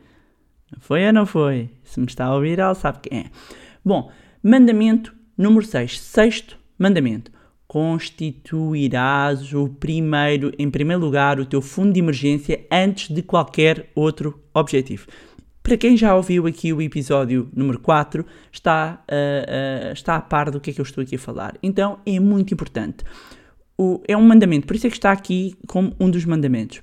Foi 0.79 1.05
ou 1.05 1.13
não 1.13 1.25
foi? 1.25 1.69
Se 1.83 2.00
me 2.00 2.05
está 2.05 2.25
a 2.25 2.36
ouvir, 2.36 2.59
ela 2.59 2.75
sabe 2.75 3.00
quem 3.03 3.19
é. 3.19 3.25
Bom, 3.83 4.12
mandamento 4.43 5.13
número 5.38 5.65
6. 5.65 6.00
Sexto 6.00 6.57
mandamento. 6.77 7.31
Constituirás 7.67 9.53
o 9.53 9.67
primeiro, 9.67 10.51
em 10.57 10.69
primeiro 10.69 11.01
lugar, 11.01 11.39
o 11.39 11.45
teu 11.45 11.62
fundo 11.62 11.93
de 11.93 12.00
emergência 12.00 12.65
antes 12.71 13.13
de 13.13 13.21
qualquer 13.21 13.89
outro 13.93 14.41
objetivo. 14.53 15.07
Para 15.62 15.75
quem 15.75 15.97
já 15.97 16.15
ouviu 16.15 16.47
aqui 16.47 16.71
o 16.71 16.81
episódio 16.81 17.50
número 17.53 17.79
4, 17.79 18.25
está, 18.53 19.03
uh, 19.09 19.89
uh, 19.89 19.91
está 19.91 20.15
a 20.15 20.21
par 20.21 20.50
do 20.50 20.62
que 20.62 20.69
é 20.69 20.74
que 20.74 20.79
eu 20.79 20.83
estou 20.83 21.01
aqui 21.01 21.15
a 21.15 21.19
falar. 21.19 21.57
Então 21.62 22.00
é 22.05 22.19
muito 22.21 22.53
importante. 22.53 23.03
O, 23.77 24.01
é 24.07 24.15
um 24.15 24.21
mandamento, 24.21 24.65
por 24.65 24.75
isso 24.75 24.88
é 24.88 24.89
que 24.89 24.95
está 24.95 25.12
aqui 25.12 25.55
como 25.67 25.93
um 26.00 26.09
dos 26.09 26.24
mandamentos 26.24 26.81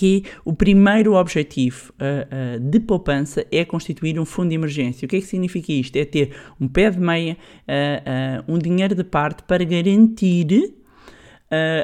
que 0.00 0.24
o 0.46 0.54
primeiro 0.54 1.12
objetivo 1.12 1.92
uh, 1.92 2.56
uh, 2.56 2.58
de 2.58 2.80
poupança 2.80 3.44
é 3.52 3.66
constituir 3.66 4.18
um 4.18 4.24
fundo 4.24 4.48
de 4.48 4.54
emergência. 4.54 5.04
O 5.04 5.08
que 5.10 5.16
é 5.16 5.20
que 5.20 5.26
significa 5.26 5.70
isto? 5.70 5.94
É 5.96 6.06
ter 6.06 6.34
um 6.58 6.66
pé 6.66 6.88
de 6.88 6.98
meia, 6.98 7.36
uh, 7.68 8.50
um 8.50 8.56
dinheiro 8.56 8.94
de 8.94 9.04
parte 9.04 9.42
para 9.42 9.62
garantir 9.62 10.74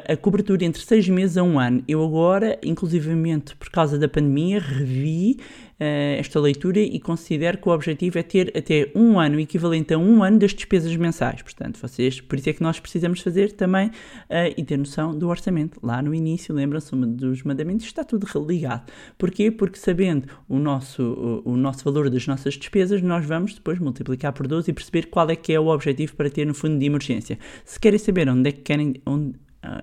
a 0.09 0.17
cobertura 0.17 0.65
entre 0.65 0.81
seis 0.81 1.09
meses 1.09 1.37
a 1.37 1.43
um 1.43 1.59
ano. 1.59 1.83
Eu 1.89 2.03
agora, 2.05 2.57
inclusivamente 2.63 3.57
por 3.57 3.69
causa 3.69 3.99
da 3.99 4.09
pandemia, 4.09 4.61
revi 4.61 5.39
esta 5.79 6.41
leitura 6.41 6.81
e 6.81 6.99
considero 6.99 7.59
que 7.59 7.69
o 7.69 7.73
objetivo 7.73 8.19
é 8.19 8.23
ter 8.23 8.53
até 8.57 8.91
um 8.95 9.21
ano, 9.21 9.39
equivalente 9.39 9.93
a 9.93 9.99
um 9.99 10.23
ano 10.23 10.39
das 10.39 10.55
despesas 10.55 10.95
mensais. 10.97 11.43
Portanto, 11.43 11.79
vocês, 11.81 12.21
por 12.21 12.39
isso 12.39 12.49
é 12.49 12.53
que 12.53 12.63
nós 12.63 12.81
precisamos 12.81 13.21
fazer 13.21 13.53
também 13.53 13.89
uh, 13.89 14.55
e 14.57 14.65
ter 14.65 14.77
noção 14.77 15.17
do 15.17 15.29
orçamento. 15.29 15.79
Lá 15.83 16.01
no 16.01 16.15
início, 16.15 16.55
lembram-se 16.55 16.95
dos 16.97 17.43
mandamentos, 17.43 17.87
está 17.87 18.03
tudo 18.05 18.27
ligado. 18.47 18.91
Porquê? 19.19 19.51
Porque 19.51 19.79
sabendo 19.79 20.29
o 20.49 20.59
nosso, 20.59 21.03
o, 21.45 21.53
o, 21.53 21.57
nosso 21.57 21.85
valor 21.85 22.09
das 22.09 22.27
nossas 22.27 22.55
despesas, 22.55 23.03
nós 23.03 23.25
vamos 23.25 23.55
depois 23.55 23.79
multiplicar 23.79 24.33
por 24.33 24.47
12 24.47 24.71
e 24.71 24.75
perceber 24.75 25.07
qual 25.07 25.29
é 25.31 25.37
que 25.37 25.53
é 25.53 25.61
o 25.61 25.67
objetivo 25.67 26.15
para 26.17 26.31
ter 26.31 26.47
no 26.47 26.55
fundo 26.55 26.79
de 26.79 26.87
emergência. 26.87 27.39
Se 27.65 27.79
querem 27.79 27.99
saber 27.99 28.29
onde 28.29 28.49
é 28.49 28.53
que 28.53 28.63
querem, 28.63 28.95
onde, 29.05 29.35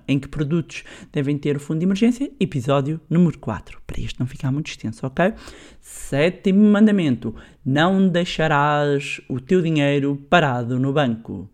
em 0.06 0.18
que 0.18 0.28
produtos 0.28 0.84
devem 1.12 1.38
ter 1.38 1.56
o 1.56 1.60
fundo 1.60 1.78
de 1.78 1.86
emergência, 1.86 2.30
episódio 2.38 3.00
número 3.08 3.38
4, 3.38 3.80
para 3.86 4.00
isto 4.00 4.18
não 4.18 4.26
ficar 4.26 4.50
muito 4.50 4.68
extenso, 4.68 5.06
ok? 5.06 5.32
Sétimo 5.80 6.64
mandamento: 6.70 7.34
não 7.64 8.08
deixarás 8.08 9.20
o 9.28 9.40
teu 9.40 9.62
dinheiro 9.62 10.16
parado 10.28 10.78
no 10.78 10.92
banco. 10.92 11.50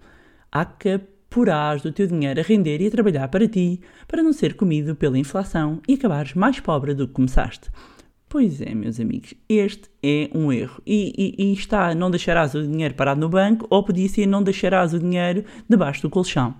Há 0.50 0.64
que 0.64 1.00
porás 1.28 1.80
do 1.80 1.92
teu 1.92 2.08
dinheiro 2.08 2.40
a 2.40 2.42
render 2.42 2.80
e 2.80 2.88
a 2.88 2.90
trabalhar 2.90 3.28
para 3.28 3.46
ti, 3.46 3.80
para 4.08 4.22
não 4.22 4.32
ser 4.32 4.54
comido 4.54 4.96
pela 4.96 5.16
inflação 5.16 5.80
e 5.86 5.94
acabares 5.94 6.34
mais 6.34 6.58
pobre 6.58 6.92
do 6.92 7.06
que 7.06 7.14
começaste. 7.14 7.70
Pois 8.28 8.60
é, 8.60 8.72
meus 8.76 9.00
amigos, 9.00 9.34
este 9.48 9.90
é 10.00 10.30
um 10.32 10.52
erro. 10.52 10.80
E, 10.86 11.12
e, 11.36 11.50
e, 11.50 11.52
está, 11.52 11.92
não 11.96 12.10
deixarás 12.10 12.54
o 12.54 12.62
dinheiro 12.62 12.94
parado 12.94 13.20
no 13.20 13.28
banco, 13.28 13.66
ou 13.68 13.82
podia 13.82 14.08
ser 14.08 14.24
não 14.24 14.40
deixarás 14.40 14.94
o 14.94 15.00
dinheiro 15.00 15.44
debaixo 15.68 16.02
do 16.02 16.08
colchão. 16.08 16.54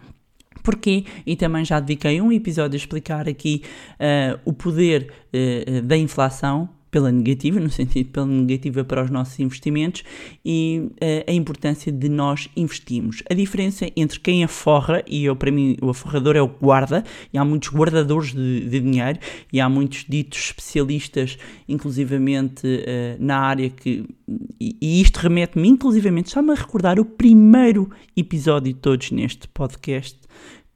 Porquê? 0.71 1.05
E 1.27 1.35
também 1.35 1.65
já 1.65 1.81
dediquei 1.81 2.21
um 2.21 2.31
episódio 2.31 2.77
a 2.77 2.79
explicar 2.79 3.29
aqui 3.29 3.63
uh, 3.95 4.39
o 4.45 4.53
poder 4.53 5.13
uh, 5.35 5.83
da 5.83 5.97
inflação 5.97 6.69
pela 6.93 7.11
negativa, 7.11 7.59
no 7.59 7.71
sentido 7.71 8.11
pela 8.11 8.27
negativa 8.27 8.85
para 8.85 9.03
os 9.05 9.11
nossos 9.11 9.39
investimentos 9.41 10.05
e 10.45 10.89
uh, 10.91 11.29
a 11.29 11.33
importância 11.33 11.91
de 11.91 12.09
nós 12.09 12.49
investirmos. 12.57 13.21
A 13.29 13.35
diferença 13.35 13.91
entre 13.97 14.21
quem 14.21 14.45
aforra, 14.45 15.03
e 15.09 15.25
eu 15.25 15.35
para 15.35 15.51
mim 15.51 15.77
o 15.83 15.91
aforrador 15.91 16.37
é 16.37 16.43
o 16.43 16.47
guarda, 16.47 17.03
e 17.33 17.39
há 17.39 17.45
muitos 17.45 17.69
guardadores 17.71 18.33
de, 18.33 18.69
de 18.69 18.79
dinheiro, 18.79 19.19
e 19.53 19.61
há 19.61 19.69
muitos 19.69 20.05
ditos 20.09 20.39
especialistas, 20.39 21.37
inclusivamente 21.69 22.65
uh, 22.65 23.17
na 23.19 23.39
área 23.39 23.69
que. 23.71 24.05
E, 24.61 24.77
e 24.81 25.01
isto 25.01 25.17
remete-me, 25.17 25.69
inclusivamente, 25.69 26.29
está-me 26.29 26.53
a 26.53 26.55
recordar 26.55 27.01
o 27.01 27.05
primeiro 27.05 27.91
episódio 28.17 28.73
de 28.73 28.79
todos 28.79 29.11
neste 29.11 29.49
podcast 29.49 30.30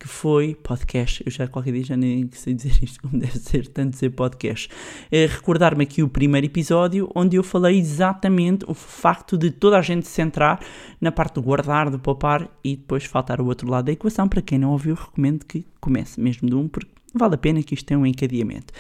que 0.04 0.08
foi 0.08 0.54
podcast. 0.54 1.22
Eu 1.24 1.32
já 1.32 1.48
qualquer 1.48 1.72
dia 1.72 1.84
já 1.84 1.96
nem 1.96 2.28
sei 2.32 2.52
dizer 2.52 2.76
isto 2.82 3.00
como 3.00 3.18
deve 3.18 3.38
ser, 3.38 3.66
tanto 3.68 3.92
dizer 3.92 4.10
podcast. 4.10 4.68
É 5.10 5.24
Recordar-me 5.24 5.84
aqui 5.84 6.02
o 6.02 6.08
primeiro 6.10 6.46
episódio 6.46 7.10
onde 7.14 7.36
eu 7.36 7.42
falei 7.42 7.78
exatamente 7.78 8.66
o 8.68 8.74
facto 8.74 9.38
de 9.38 9.50
toda 9.50 9.78
a 9.78 9.82
gente 9.82 10.06
se 10.06 10.12
centrar 10.12 10.60
na 11.00 11.10
parte 11.10 11.36
do 11.36 11.42
guardar, 11.42 11.88
do 11.88 11.98
poupar 11.98 12.50
e 12.62 12.76
depois 12.76 13.04
faltar 13.04 13.40
o 13.40 13.46
outro 13.46 13.66
lado 13.70 13.86
da 13.86 13.92
equação. 13.92 14.28
Para 14.28 14.42
quem 14.42 14.58
não 14.58 14.72
ouviu, 14.72 14.94
recomendo 14.94 15.46
que 15.46 15.64
comece 15.80 16.20
mesmo 16.20 16.50
de 16.50 16.54
um, 16.54 16.68
porque 16.68 16.90
vale 17.14 17.34
a 17.34 17.38
pena 17.38 17.62
que 17.62 17.74
isto 17.74 17.86
tenha 17.86 17.98
um 17.98 18.06
encadeamento. 18.06 18.72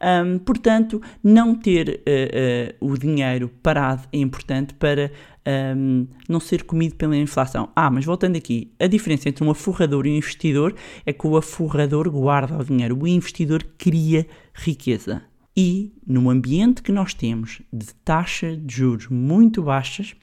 Um, 0.00 0.38
portanto, 0.38 1.00
não 1.22 1.54
ter 1.54 2.02
uh, 2.06 2.86
uh, 2.86 2.92
o 2.92 2.98
dinheiro 2.98 3.50
parado 3.62 4.08
é 4.12 4.18
importante 4.18 4.74
para 4.74 5.10
um, 5.76 6.06
não 6.28 6.40
ser 6.40 6.64
comido 6.64 6.94
pela 6.94 7.16
inflação. 7.16 7.68
Ah, 7.74 7.90
mas 7.90 8.04
voltando 8.04 8.36
aqui, 8.36 8.72
a 8.80 8.86
diferença 8.86 9.28
entre 9.28 9.44
um 9.44 9.50
aforrador 9.50 10.06
e 10.06 10.10
um 10.10 10.16
investidor 10.16 10.74
é 11.04 11.12
que 11.12 11.26
o 11.26 11.36
aforrador 11.36 12.10
guarda 12.10 12.58
o 12.58 12.64
dinheiro, 12.64 12.98
o 13.00 13.06
investidor 13.06 13.64
cria 13.76 14.26
riqueza. 14.54 15.22
E 15.56 15.92
no 16.06 16.30
ambiente 16.30 16.82
que 16.82 16.92
nós 16.92 17.12
temos 17.12 17.60
de 17.72 17.94
taxa 18.04 18.56
de 18.56 18.74
juros 18.74 19.08
muito 19.08 19.62
baixas, 19.62 20.14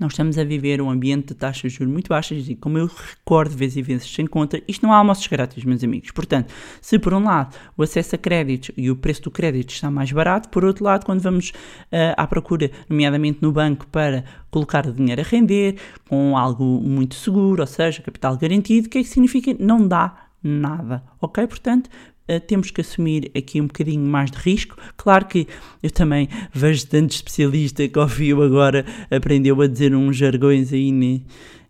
nós 0.00 0.12
estamos 0.12 0.38
a 0.38 0.44
viver 0.44 0.80
um 0.80 0.90
ambiente 0.90 1.28
de 1.28 1.34
taxas 1.34 1.72
de 1.72 1.78
juros 1.78 1.92
muito 1.92 2.08
baixas 2.08 2.48
e, 2.48 2.54
como 2.54 2.78
eu 2.78 2.86
recordo 2.86 3.56
vezes 3.56 3.76
e 3.76 3.82
vezes 3.82 4.12
sem 4.12 4.26
conta, 4.26 4.60
isto 4.68 4.84
não 4.84 4.92
há 4.92 4.96
almoços 4.96 5.26
grátis, 5.26 5.64
meus 5.64 5.82
amigos. 5.82 6.10
Portanto, 6.10 6.52
se 6.80 6.98
por 6.98 7.14
um 7.14 7.24
lado 7.24 7.56
o 7.76 7.82
acesso 7.82 8.14
a 8.14 8.18
créditos 8.18 8.70
e 8.76 8.90
o 8.90 8.96
preço 8.96 9.22
do 9.22 9.30
crédito 9.30 9.70
está 9.70 9.90
mais 9.90 10.10
barato, 10.12 10.48
por 10.48 10.64
outro 10.64 10.84
lado, 10.84 11.04
quando 11.04 11.20
vamos 11.20 11.50
uh, 11.50 12.14
à 12.16 12.26
procura, 12.26 12.70
nomeadamente 12.88 13.38
no 13.42 13.52
banco, 13.52 13.86
para 13.88 14.24
colocar 14.50 14.86
o 14.86 14.92
dinheiro 14.92 15.20
a 15.20 15.24
render 15.24 15.76
com 16.08 16.36
algo 16.36 16.64
muito 16.64 17.14
seguro, 17.14 17.62
ou 17.62 17.66
seja, 17.66 18.02
capital 18.02 18.36
garantido, 18.36 18.86
o 18.86 18.90
que 18.90 18.98
é 18.98 19.02
que 19.02 19.08
significa? 19.08 19.54
Não 19.58 19.86
dá 19.86 20.26
nada, 20.42 21.02
ok? 21.20 21.46
Portanto, 21.46 21.90
Uh, 22.28 22.40
temos 22.40 22.70
que 22.70 22.80
assumir 22.80 23.30
aqui 23.36 23.60
um 23.60 23.66
bocadinho 23.66 24.04
mais 24.04 24.30
de 24.30 24.38
risco. 24.38 24.76
Claro 24.96 25.26
que 25.26 25.46
eu 25.82 25.90
também 25.90 26.28
vejo 26.52 26.86
tanto 26.86 27.12
especialista 27.12 27.86
que 27.86 27.98
ouviu 27.98 28.42
agora, 28.42 28.84
aprendeu 29.10 29.60
a 29.60 29.66
dizer 29.66 29.94
uns 29.94 30.16
jargões 30.16 30.72
aí, 30.72 30.90
né? 30.90 31.20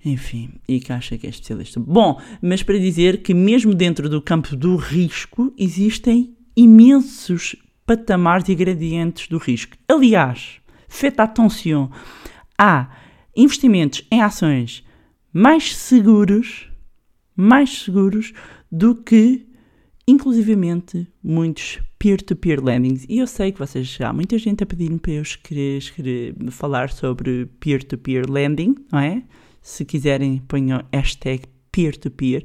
enfim, 0.05 0.51
e 0.69 0.79
que 0.79 0.93
acha 0.93 1.19
que 1.19 1.27
é 1.27 1.31
especialista. 1.31 1.81
Bom, 1.81 2.21
mas 2.41 2.63
para 2.63 2.79
dizer 2.79 3.23
que 3.23 3.35
mesmo 3.35 3.75
dentro 3.75 4.09
do 4.09 4.23
campo 4.23 4.55
do 4.55 4.77
risco 4.77 5.53
existem 5.59 6.37
imensos 6.57 7.57
patamares 7.85 8.49
e 8.49 8.55
gradientes 8.55 9.29
do 9.29 9.39
risco. 9.39 9.77
Aliás, 9.89 10.61
faites 10.89 11.19
attention, 11.19 11.91
há 12.57 12.89
investimentos 13.37 14.05
em 14.11 14.23
ações 14.23 14.85
mais 15.33 15.77
seguros, 15.77 16.69
mais 17.37 17.83
seguros 17.83 18.33
do 18.71 18.95
que 18.95 19.47
inclusivamente 20.07 21.07
muitos 21.23 21.81
peer-to-peer 21.99 22.63
lendings. 22.63 23.05
E 23.09 23.19
eu 23.19 23.27
sei 23.27 23.51
que 23.51 23.59
vocês 23.59 23.87
já 23.87 24.11
há 24.11 24.13
muita 24.13 24.39
gente 24.39 24.63
a 24.63 24.67
pedir-me 24.67 24.99
para 24.99 25.13
eu 25.13 25.23
escrever, 25.23 25.79
escrever, 25.79 26.35
falar 26.51 26.91
sobre 26.91 27.47
peer-to-peer 27.59 28.31
lending, 28.31 28.77
não 28.93 28.99
é? 28.99 29.23
Se 29.61 29.85
quiserem, 29.85 30.39
ponham 30.47 30.85
hashtag 30.93 31.45
peer-to-peer, 31.73 32.45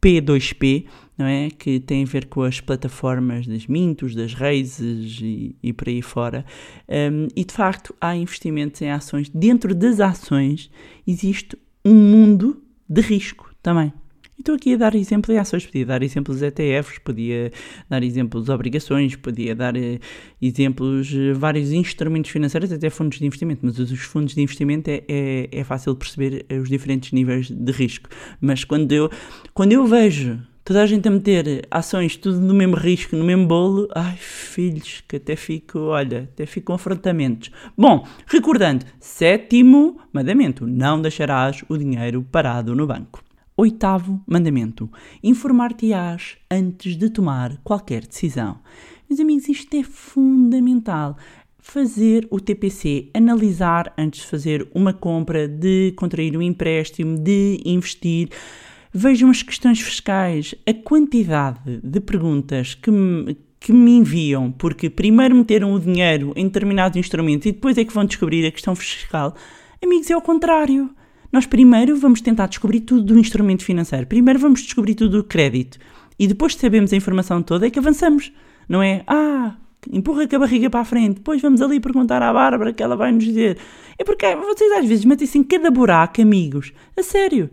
P2P, 0.00 0.86
não 1.18 1.26
é? 1.26 1.50
Que 1.50 1.80
tem 1.80 2.04
a 2.04 2.06
ver 2.06 2.26
com 2.26 2.42
as 2.42 2.60
plataformas 2.60 3.46
das 3.46 3.66
Mintos, 3.66 4.14
das 4.14 4.32
Raises 4.32 5.18
e, 5.20 5.56
e 5.62 5.72
por 5.72 5.88
aí 5.88 6.00
fora. 6.00 6.44
Um, 6.88 7.28
e 7.36 7.44
de 7.44 7.52
facto, 7.52 7.94
há 8.00 8.16
investimentos 8.16 8.80
em 8.80 8.90
ações. 8.90 9.28
Dentro 9.28 9.74
das 9.74 10.00
ações 10.00 10.70
existe 11.06 11.58
um 11.84 11.94
mundo 11.94 12.62
de 12.88 13.00
risco 13.00 13.52
também. 13.62 13.92
Estou 14.38 14.54
aqui 14.54 14.74
a 14.74 14.76
dar 14.76 14.94
exemplo 14.94 15.34
de 15.34 15.38
ações, 15.38 15.66
podia 15.66 15.84
dar 15.84 16.00
exemplos 16.00 16.38
de 16.38 16.46
ETFs, 16.46 16.98
podia 17.00 17.50
dar 17.90 18.04
exemplos 18.04 18.44
de 18.44 18.52
obrigações, 18.52 19.16
podia 19.16 19.52
dar 19.52 19.76
uh, 19.76 19.98
exemplos 20.40 21.08
de 21.08 21.32
vários 21.32 21.72
instrumentos 21.72 22.30
financeiros, 22.30 22.70
até 22.70 22.88
fundos 22.88 23.18
de 23.18 23.26
investimento, 23.26 23.66
mas 23.66 23.78
os 23.80 24.00
fundos 24.00 24.36
de 24.36 24.40
investimento 24.40 24.88
é, 24.90 25.02
é, 25.08 25.48
é 25.50 25.64
fácil 25.64 25.96
perceber 25.96 26.46
uh, 26.52 26.60
os 26.60 26.68
diferentes 26.68 27.10
níveis 27.10 27.50
de 27.50 27.72
risco. 27.72 28.08
Mas 28.40 28.62
quando 28.62 28.92
eu, 28.92 29.10
quando 29.52 29.72
eu 29.72 29.84
vejo 29.84 30.40
toda 30.64 30.82
a 30.82 30.86
gente 30.86 31.08
a 31.08 31.10
meter 31.10 31.66
ações 31.68 32.16
tudo 32.16 32.38
no 32.38 32.54
mesmo 32.54 32.76
risco, 32.76 33.16
no 33.16 33.24
mesmo 33.24 33.44
bolo, 33.44 33.88
ai 33.92 34.16
filhos, 34.18 35.02
que 35.08 35.16
até 35.16 35.34
fico, 35.34 35.80
olha, 35.80 36.28
até 36.32 36.46
fico 36.46 36.68
com 36.68 36.74
afrontamentos. 36.74 37.50
Bom, 37.76 38.06
recordando, 38.24 38.86
sétimo 39.00 39.98
mandamento, 40.12 40.64
não 40.64 41.02
deixarás 41.02 41.64
o 41.68 41.76
dinheiro 41.76 42.24
parado 42.30 42.72
no 42.76 42.86
banco. 42.86 43.27
Oitavo 43.60 44.22
mandamento: 44.24 44.88
informar-te-ás 45.20 46.36
antes 46.48 46.96
de 46.96 47.10
tomar 47.10 47.56
qualquer 47.64 48.06
decisão. 48.06 48.60
Meus 49.10 49.18
amigos, 49.18 49.48
isto 49.48 49.74
é 49.76 49.82
fundamental. 49.82 51.16
Fazer 51.58 52.28
o 52.30 52.38
TPC, 52.38 53.10
analisar 53.12 53.92
antes 53.98 54.20
de 54.20 54.26
fazer 54.28 54.70
uma 54.72 54.92
compra, 54.92 55.48
de 55.48 55.92
contrair 55.96 56.36
um 56.36 56.40
empréstimo, 56.40 57.18
de 57.18 57.60
investir. 57.64 58.28
Vejam 58.94 59.28
as 59.28 59.42
questões 59.42 59.80
fiscais, 59.80 60.54
a 60.64 60.72
quantidade 60.72 61.80
de 61.82 62.00
perguntas 62.00 62.76
que 62.76 62.92
me, 62.92 63.36
que 63.58 63.72
me 63.72 63.90
enviam, 63.90 64.52
porque 64.52 64.88
primeiro 64.88 65.34
meteram 65.34 65.74
o 65.74 65.80
dinheiro 65.80 66.32
em 66.36 66.46
determinados 66.46 66.96
instrumentos 66.96 67.46
e 67.46 67.52
depois 67.52 67.76
é 67.76 67.84
que 67.84 67.92
vão 67.92 68.04
descobrir 68.04 68.46
a 68.46 68.52
questão 68.52 68.76
fiscal. 68.76 69.34
Amigos, 69.82 70.08
é 70.08 70.16
o 70.16 70.22
contrário. 70.22 70.94
Nós 71.32 71.46
primeiro 71.46 71.96
vamos 71.96 72.20
tentar 72.20 72.46
descobrir 72.46 72.80
tudo 72.80 73.02
do 73.02 73.18
instrumento 73.18 73.64
financeiro. 73.64 74.06
Primeiro 74.06 74.38
vamos 74.38 74.62
descobrir 74.62 74.94
tudo 74.94 75.18
do 75.18 75.24
crédito. 75.24 75.78
E 76.18 76.26
depois 76.26 76.54
que 76.54 76.60
sabemos 76.60 76.92
a 76.92 76.96
informação 76.96 77.42
toda 77.42 77.66
é 77.66 77.70
que 77.70 77.78
avançamos. 77.78 78.32
Não 78.68 78.82
é, 78.82 79.02
ah, 79.06 79.56
empurra 79.92 80.26
com 80.26 80.36
a 80.36 80.38
barriga 80.40 80.68
para 80.68 80.80
a 80.80 80.84
frente, 80.84 81.16
depois 81.16 81.40
vamos 81.40 81.62
ali 81.62 81.80
perguntar 81.80 82.22
à 82.22 82.32
Bárbara 82.32 82.72
que 82.72 82.82
ela 82.82 82.96
vai 82.96 83.12
nos 83.12 83.24
dizer. 83.24 83.58
É 83.98 84.04
porque 84.04 84.34
vocês 84.36 84.72
às 84.72 84.86
vezes 84.86 85.04
metem-se 85.04 85.38
em 85.38 85.44
cada 85.44 85.70
buraco, 85.70 86.20
amigos. 86.20 86.72
A 86.96 87.02
sério. 87.02 87.50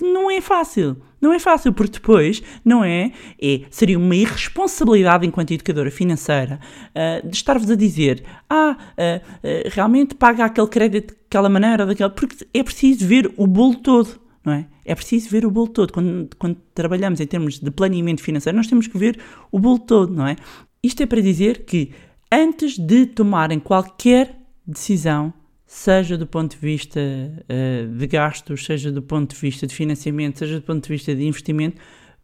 Não 0.00 0.30
é 0.30 0.40
fácil. 0.40 0.96
Não 1.20 1.32
é 1.32 1.38
fácil, 1.38 1.72
porque 1.72 1.98
depois, 1.98 2.42
não 2.64 2.82
é? 2.82 3.12
é 3.40 3.60
seria 3.70 3.98
uma 3.98 4.16
irresponsabilidade 4.16 5.26
enquanto 5.26 5.52
educadora 5.52 5.90
financeira 5.90 6.58
uh, 6.88 7.28
de 7.28 7.36
estar-vos 7.36 7.70
a 7.70 7.76
dizer: 7.76 8.24
ah, 8.50 8.76
uh, 8.76 9.18
uh, 9.18 9.70
realmente 9.70 10.14
paga 10.14 10.44
aquele 10.46 10.66
crédito 10.66 11.14
daquela 11.32 11.48
maneira, 11.48 11.86
daquela. 11.86 12.10
Porque 12.10 12.46
é 12.52 12.62
preciso 12.62 13.06
ver 13.06 13.32
o 13.38 13.46
bolo 13.46 13.76
todo, 13.76 14.20
não 14.44 14.52
é? 14.52 14.66
É 14.84 14.94
preciso 14.94 15.30
ver 15.30 15.46
o 15.46 15.50
bolo 15.50 15.68
todo. 15.68 15.92
Quando, 15.92 16.28
quando 16.36 16.56
trabalhamos 16.74 17.20
em 17.20 17.26
termos 17.26 17.58
de 17.58 17.70
planeamento 17.70 18.22
financeiro, 18.22 18.56
nós 18.56 18.66
temos 18.66 18.86
que 18.86 18.98
ver 18.98 19.18
o 19.50 19.58
bolo 19.58 19.78
todo, 19.78 20.12
não 20.12 20.26
é? 20.26 20.36
Isto 20.82 21.02
é 21.02 21.06
para 21.06 21.22
dizer 21.22 21.64
que 21.64 21.90
antes 22.30 22.78
de 22.78 23.06
tomarem 23.06 23.58
qualquer 23.58 24.38
decisão, 24.66 25.32
seja 25.64 26.18
do 26.18 26.26
ponto 26.26 26.52
de 26.52 26.58
vista 26.58 27.00
eh, 27.48 27.86
de 27.86 28.06
gastos, 28.06 28.64
seja 28.66 28.92
do 28.92 29.00
ponto 29.00 29.34
de 29.34 29.40
vista 29.40 29.66
de 29.66 29.74
financiamento, 29.74 30.40
seja 30.40 30.60
do 30.60 30.62
ponto 30.62 30.82
de 30.82 30.88
vista 30.90 31.14
de 31.14 31.24
investimento, 31.24 31.80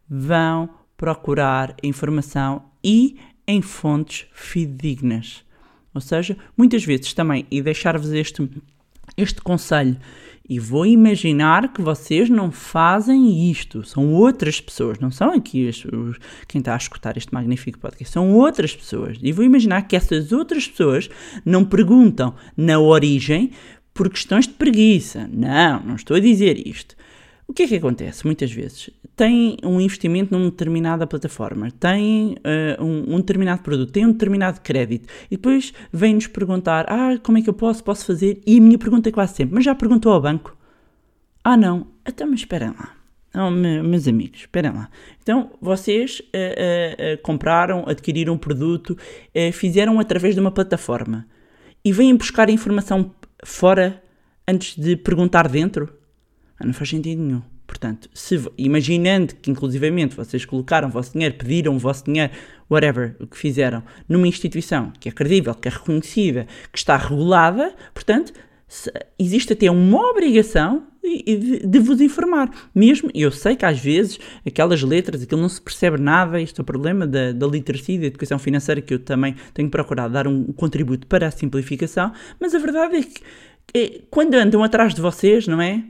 vão 0.07 0.69
procurar 0.95 1.75
informação 1.81 2.63
e 2.83 3.17
em 3.47 3.61
fontes 3.61 4.27
fidedignas. 4.33 5.43
Ou 5.95 6.01
seja, 6.01 6.37
muitas 6.55 6.83
vezes 6.83 7.13
também, 7.13 7.47
e 7.49 7.61
deixar-vos 7.61 8.11
este, 8.11 8.47
este 9.17 9.41
conselho, 9.41 9.97
e 10.51 10.59
vou 10.59 10.83
imaginar 10.85 11.71
que 11.71 11.81
vocês 11.81 12.27
não 12.27 12.51
fazem 12.51 13.51
isto, 13.51 13.83
são 13.83 14.11
outras 14.13 14.59
pessoas, 14.59 14.97
não 14.97 15.11
são 15.11 15.31
aqui 15.31 15.67
os, 15.67 15.85
os- 15.85 16.17
quem 16.47 16.57
está 16.59 16.73
a 16.73 16.77
escutar 16.77 17.15
este 17.17 17.31
magnífico 17.33 17.77
podcast, 17.77 18.11
são 18.11 18.33
outras 18.33 18.75
pessoas. 18.75 19.19
E 19.21 19.31
vou 19.31 19.45
imaginar 19.45 19.83
que 19.83 19.95
essas 19.95 20.31
outras 20.31 20.67
pessoas 20.67 21.07
não 21.45 21.63
perguntam 21.63 22.33
na 22.57 22.79
origem 22.79 23.51
por 23.93 24.09
questões 24.09 24.47
de 24.47 24.53
preguiça. 24.53 25.29
Não, 25.31 25.83
não 25.83 25.95
estou 25.95 26.17
a 26.17 26.19
dizer 26.19 26.65
isto. 26.67 26.95
O 27.49 27.53
que 27.53 27.63
é 27.63 27.67
que 27.67 27.75
acontece 27.77 28.23
muitas 28.27 28.51
vezes? 28.51 28.91
Tem 29.15 29.57
um 29.63 29.81
investimento 29.81 30.31
numa 30.31 30.51
determinada 30.51 31.07
plataforma, 31.07 31.71
tem 31.71 32.37
eh, 32.43 32.77
um, 32.79 33.15
um 33.15 33.17
determinado 33.17 33.63
produto, 33.63 33.91
tem 33.91 34.05
um 34.05 34.11
determinado 34.11 34.61
crédito 34.61 35.09
e 35.31 35.35
depois 35.35 35.73
vem-nos 35.91 36.27
perguntar: 36.27 36.85
ah, 36.87 37.17
como 37.23 37.39
é 37.39 37.41
que 37.41 37.49
eu 37.49 37.53
posso, 37.55 37.83
posso 37.83 38.05
fazer? 38.05 38.39
E 38.45 38.59
a 38.59 38.61
minha 38.61 38.77
pergunta 38.77 39.09
é 39.09 39.11
quase 39.11 39.33
sempre: 39.35 39.55
mas 39.55 39.65
já 39.65 39.73
perguntou 39.73 40.13
ao 40.13 40.21
banco? 40.21 40.55
Ah, 41.43 41.57
não, 41.57 41.87
então, 42.07 42.27
mas 42.29 42.41
esperem 42.41 42.69
lá. 42.69 42.95
Não, 43.33 43.49
me- 43.49 43.81
meus 43.81 44.07
amigos, 44.07 44.41
esperem 44.41 44.71
lá. 44.71 44.87
Então, 45.19 45.51
vocês 45.59 46.21
eh, 46.31 46.95
eh, 46.99 47.17
compraram, 47.17 47.83
adquiriram 47.87 48.35
um 48.35 48.37
produto, 48.37 48.95
fizeram 49.53 49.99
através 49.99 50.35
de 50.35 50.39
uma 50.39 50.51
plataforma 50.51 51.25
e 51.83 51.91
vêm 51.91 52.15
buscar 52.15 52.47
informação 52.47 53.11
fora 53.43 54.03
antes 54.47 54.75
de 54.77 54.95
perguntar 54.95 55.47
dentro? 55.47 55.97
Ah, 56.59 56.65
Não 56.65 56.73
faz 56.73 56.89
sentido 56.89 57.21
nenhum. 57.21 57.41
Portanto, 57.65 58.09
se, 58.13 58.39
imaginando 58.57 59.35
que 59.35 59.51
inclusivamente 59.51 60.15
vocês 60.15 60.43
colocaram 60.43 60.87
o 60.87 60.91
vosso 60.91 61.13
dinheiro, 61.13 61.35
pediram 61.35 61.75
o 61.75 61.79
vosso 61.79 62.03
dinheiro, 62.05 62.33
whatever, 62.69 63.15
o 63.19 63.27
que 63.27 63.37
fizeram, 63.37 63.83
numa 64.07 64.27
instituição 64.27 64.91
que 64.99 65.07
é 65.07 65.11
credível, 65.11 65.53
que 65.53 65.67
é 65.67 65.71
reconhecida, 65.71 66.47
que 66.71 66.79
está 66.79 66.97
regulada, 66.97 67.73
portanto, 67.93 68.33
se- 68.67 68.91
existe 69.19 69.53
até 69.53 69.69
uma 69.69 69.99
obrigação 70.09 70.87
de, 71.03 71.59
de- 71.65 71.79
vos 71.79 72.01
informar. 72.01 72.49
Mesmo, 72.73 73.11
eu 73.13 73.31
sei 73.31 73.55
que 73.55 73.65
às 73.65 73.79
vezes 73.79 74.19
aquelas 74.45 74.81
letras, 74.81 75.21
aquilo 75.21 75.39
não 75.41 75.49
se 75.49 75.61
percebe 75.61 75.99
nada, 76.01 76.41
isto 76.41 76.59
é 76.59 76.63
o 76.63 76.65
problema 76.65 77.05
da, 77.05 77.31
da 77.31 77.45
literacia 77.47 77.95
e 77.95 77.99
da 77.99 78.05
educação 78.07 78.39
financeira, 78.39 78.81
que 78.81 78.95
eu 78.95 78.99
também 78.99 79.35
tenho 79.53 79.69
procurado 79.69 80.11
dar 80.13 80.27
um 80.27 80.45
contributo 80.53 81.05
para 81.05 81.27
a 81.27 81.31
simplificação, 81.31 82.11
mas 82.39 82.55
a 82.55 82.59
verdade 82.59 82.95
é 82.95 83.03
que 83.03 83.21
eh, 83.75 84.01
quando 84.09 84.33
andam 84.33 84.63
atrás 84.63 84.95
de 84.95 85.01
vocês, 85.01 85.47
não 85.47 85.61
é? 85.61 85.83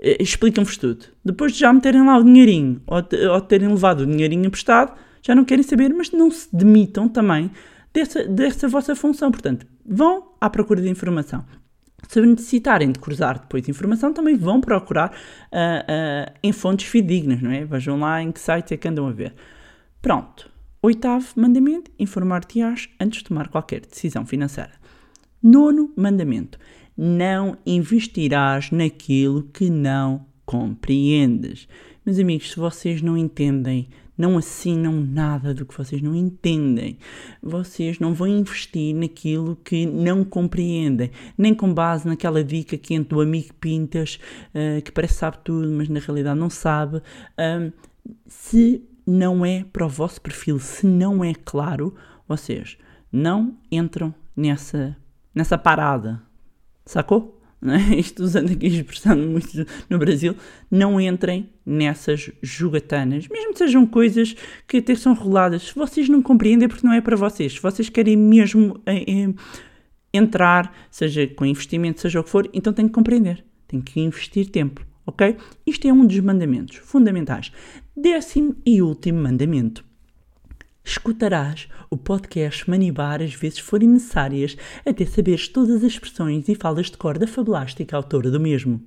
Eh, 0.00 0.16
Explicam-vos 0.22 0.76
tudo. 0.76 1.06
Depois 1.24 1.52
de 1.52 1.58
já 1.60 1.72
meterem 1.72 2.04
lá 2.04 2.16
o 2.18 2.24
dinheirinho 2.24 2.80
ou, 2.86 3.02
de- 3.02 3.26
ou 3.26 3.40
terem 3.40 3.68
levado 3.68 4.00
o 4.00 4.06
dinheirinho 4.06 4.46
emprestado, 4.46 4.92
já 5.22 5.34
não 5.34 5.44
querem 5.44 5.62
saber, 5.62 5.92
mas 5.92 6.10
não 6.12 6.30
se 6.30 6.48
demitam 6.54 7.08
também 7.08 7.50
dessa, 7.92 8.24
dessa 8.26 8.68
vossa 8.68 8.96
função. 8.96 9.30
Portanto, 9.30 9.66
vão 9.84 10.32
à 10.40 10.48
procura 10.48 10.80
de 10.80 10.88
informação. 10.88 11.44
Se 12.08 12.20
necessitarem 12.22 12.90
de 12.90 12.98
cruzar 12.98 13.38
depois 13.40 13.68
informação, 13.68 14.12
também 14.12 14.34
vão 14.34 14.60
procurar 14.60 15.12
ah, 15.52 15.84
ah, 15.86 16.32
em 16.42 16.50
fontes 16.50 16.86
fidedignas, 16.86 17.42
não 17.42 17.50
é? 17.50 17.64
Vejam 17.66 18.00
lá 18.00 18.22
em 18.22 18.32
que 18.32 18.40
site 18.40 18.72
é 18.72 18.76
que 18.78 18.88
andam 18.88 19.06
a 19.06 19.12
ver. 19.12 19.34
Pronto. 20.00 20.48
Oitavo 20.82 21.26
mandamento: 21.36 21.90
informar-te-ás 21.98 22.88
antes 22.98 23.18
de 23.18 23.24
tomar 23.28 23.48
qualquer 23.48 23.82
decisão 23.82 24.24
financeira. 24.24 24.72
Nono 25.42 25.92
mandamento: 25.94 26.58
não 27.02 27.56
investirás 27.64 28.70
naquilo 28.70 29.44
que 29.44 29.70
não 29.70 30.26
compreendes. 30.44 31.66
Meus 32.04 32.18
amigos, 32.18 32.50
se 32.50 32.60
vocês 32.60 33.00
não 33.00 33.16
entendem, 33.16 33.88
não 34.18 34.36
assinam 34.36 35.00
nada 35.00 35.54
do 35.54 35.64
que 35.64 35.74
vocês 35.74 36.02
não 36.02 36.14
entendem, 36.14 36.98
vocês 37.42 37.98
não 37.98 38.12
vão 38.12 38.26
investir 38.28 38.94
naquilo 38.94 39.56
que 39.64 39.86
não 39.86 40.22
compreendem, 40.22 41.10
nem 41.38 41.54
com 41.54 41.72
base 41.72 42.06
naquela 42.06 42.44
dica 42.44 42.76
quente 42.76 43.08
do 43.08 43.22
amigo 43.22 43.54
Pintas, 43.54 44.20
eh, 44.52 44.82
que 44.82 44.92
parece 44.92 45.14
que 45.14 45.20
sabe 45.20 45.38
tudo, 45.42 45.70
mas 45.70 45.88
na 45.88 46.00
realidade 46.00 46.38
não 46.38 46.50
sabe. 46.50 47.00
Ahm, 47.38 47.72
se 48.26 48.84
não 49.06 49.42
é 49.42 49.64
para 49.72 49.86
o 49.86 49.88
vosso 49.88 50.20
perfil, 50.20 50.58
se 50.58 50.86
não 50.86 51.24
é 51.24 51.32
claro, 51.32 51.94
vocês 52.28 52.76
não 53.10 53.56
entram 53.72 54.14
nessa, 54.36 54.94
nessa 55.34 55.56
parada. 55.56 56.28
Sacou? 56.84 57.40
Não 57.60 57.74
é? 57.74 57.94
Isto 57.96 58.22
usando 58.22 58.52
aqui 58.52 58.66
a 58.66 58.68
expressão 58.70 59.16
muito 59.16 59.66
no 59.90 59.98
Brasil, 59.98 60.34
não 60.70 60.98
entrem 60.98 61.50
nessas 61.66 62.30
jogatanas, 62.40 63.28
mesmo 63.28 63.52
que 63.52 63.58
sejam 63.58 63.86
coisas 63.86 64.34
que 64.66 64.78
até 64.78 64.94
são 64.94 65.12
roladas. 65.12 65.64
Se 65.64 65.74
vocês 65.74 66.08
não 66.08 66.22
compreendem, 66.22 66.64
é 66.64 66.68
porque 66.68 66.86
não 66.86 66.94
é 66.94 67.02
para 67.02 67.16
vocês. 67.16 67.52
Se 67.52 67.60
vocês 67.60 67.90
querem 67.90 68.16
mesmo 68.16 68.80
eh, 68.86 69.04
eh, 69.06 69.34
entrar, 70.10 70.74
seja 70.90 71.26
com 71.26 71.44
investimento, 71.44 72.00
seja 72.00 72.20
o 72.20 72.24
que 72.24 72.30
for, 72.30 72.48
então 72.54 72.72
tem 72.72 72.86
que 72.86 72.94
compreender, 72.94 73.44
tem 73.68 73.78
que 73.82 74.00
investir 74.00 74.48
tempo, 74.48 74.80
ok? 75.06 75.36
Isto 75.66 75.86
é 75.86 75.92
um 75.92 76.06
dos 76.06 76.18
mandamentos 76.20 76.76
fundamentais. 76.76 77.52
Décimo 77.94 78.56
e 78.64 78.80
último 78.80 79.20
mandamento. 79.20 79.89
Escutarás 80.84 81.68
o 81.90 81.96
podcast 81.96 82.68
Manibar 82.68 83.22
às 83.22 83.34
vezes 83.34 83.58
forem 83.58 83.88
necessárias 83.88 84.56
até 84.86 85.04
saberes 85.04 85.48
todas 85.48 85.76
as 85.76 85.92
expressões 85.92 86.48
e 86.48 86.54
falas 86.54 86.90
de 86.90 86.96
cor 86.96 87.18
da 87.18 87.26
fabulástica 87.26 87.96
autora 87.96 88.30
do 88.30 88.40
mesmo. 88.40 88.82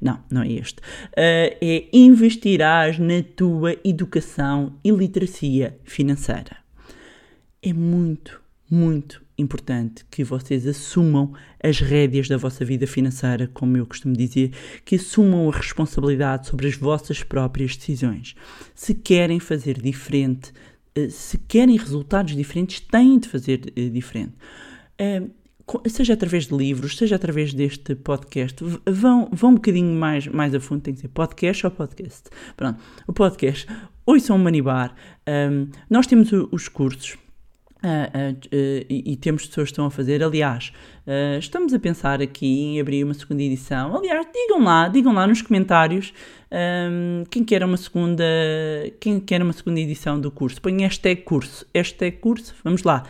Não, 0.00 0.20
não 0.30 0.42
é 0.42 0.52
este. 0.52 0.76
Ah, 1.16 1.56
é 1.60 1.88
investirás 1.92 2.98
na 2.98 3.22
tua 3.22 3.76
educação 3.84 4.78
e 4.84 4.90
literacia 4.90 5.78
financeira 5.84 6.62
é 7.62 7.72
muito, 7.72 8.42
muito 8.68 9.22
importante 9.38 10.04
que 10.10 10.24
vocês 10.24 10.66
assumam 10.66 11.32
as 11.62 11.78
rédeas 11.78 12.28
da 12.28 12.36
vossa 12.36 12.64
vida 12.64 12.86
financeira, 12.88 13.48
como 13.54 13.76
eu 13.76 13.86
costumo 13.86 14.16
dizer, 14.16 14.50
que 14.84 14.96
assumam 14.96 15.48
a 15.48 15.56
responsabilidade 15.56 16.48
sobre 16.48 16.66
as 16.66 16.76
vossas 16.76 17.22
próprias 17.22 17.76
decisões. 17.76 18.34
Se 18.74 18.94
querem 18.94 19.38
fazer 19.38 19.80
diferente, 19.80 20.52
se 21.10 21.38
querem 21.38 21.76
resultados 21.76 22.34
diferentes, 22.34 22.80
têm 22.80 23.18
de 23.18 23.28
fazer 23.28 23.72
eh, 23.76 23.88
diferente. 23.88 24.34
Eh, 24.98 25.22
Seja 25.88 26.14
através 26.14 26.48
de 26.48 26.56
livros, 26.56 26.96
seja 26.96 27.16
através 27.16 27.54
deste 27.54 27.94
podcast, 27.94 28.62
vão, 28.84 29.28
vão 29.32 29.50
um 29.50 29.54
bocadinho 29.54 29.94
mais, 29.94 30.26
mais 30.26 30.54
a 30.54 30.60
fundo, 30.60 30.82
tem 30.82 30.92
que 30.92 31.00
ser 31.00 31.08
podcast 31.08 31.64
ou 31.64 31.70
podcast. 31.70 32.24
Pronto, 32.56 32.82
o 33.06 33.12
podcast, 33.12 33.66
ouçam 34.04 34.36
o 34.36 34.38
Manibar. 34.38 34.94
Nós 35.88 36.06
temos 36.06 36.30
os 36.50 36.68
cursos, 36.68 37.16
ah, 37.82 38.10
ah, 38.14 38.34
eh, 38.52 38.86
e, 38.88 39.16
temos 39.16 39.46
pessoas 39.46 39.68
que 39.68 39.72
estão 39.72 39.86
a 39.86 39.90
fazer. 39.90 40.22
Aliás, 40.22 40.72
ah, 41.06 41.36
estamos 41.38 41.74
a 41.74 41.78
pensar 41.78 42.22
aqui 42.22 42.46
em 42.46 42.80
abrir 42.80 43.02
uma 43.02 43.14
segunda 43.14 43.42
edição. 43.42 43.96
Aliás, 43.96 44.26
digam 44.32 44.62
lá, 44.62 44.88
digam 44.88 45.12
lá 45.12 45.26
nos 45.26 45.42
comentários 45.42 46.14
ahm, 46.50 47.24
quem 47.30 47.44
quer 47.44 47.64
uma 47.64 47.76
segunda, 47.76 48.24
quem 49.00 49.18
quer 49.18 49.42
uma 49.42 49.52
segunda 49.52 49.80
edição 49.80 50.20
do 50.20 50.30
curso. 50.30 50.60
Põe 50.60 50.82
hashtag 50.82 51.22
curso, 51.22 51.66
hashtag 51.74 52.18
curso, 52.18 52.54
vamos 52.62 52.84
lá. 52.84 53.02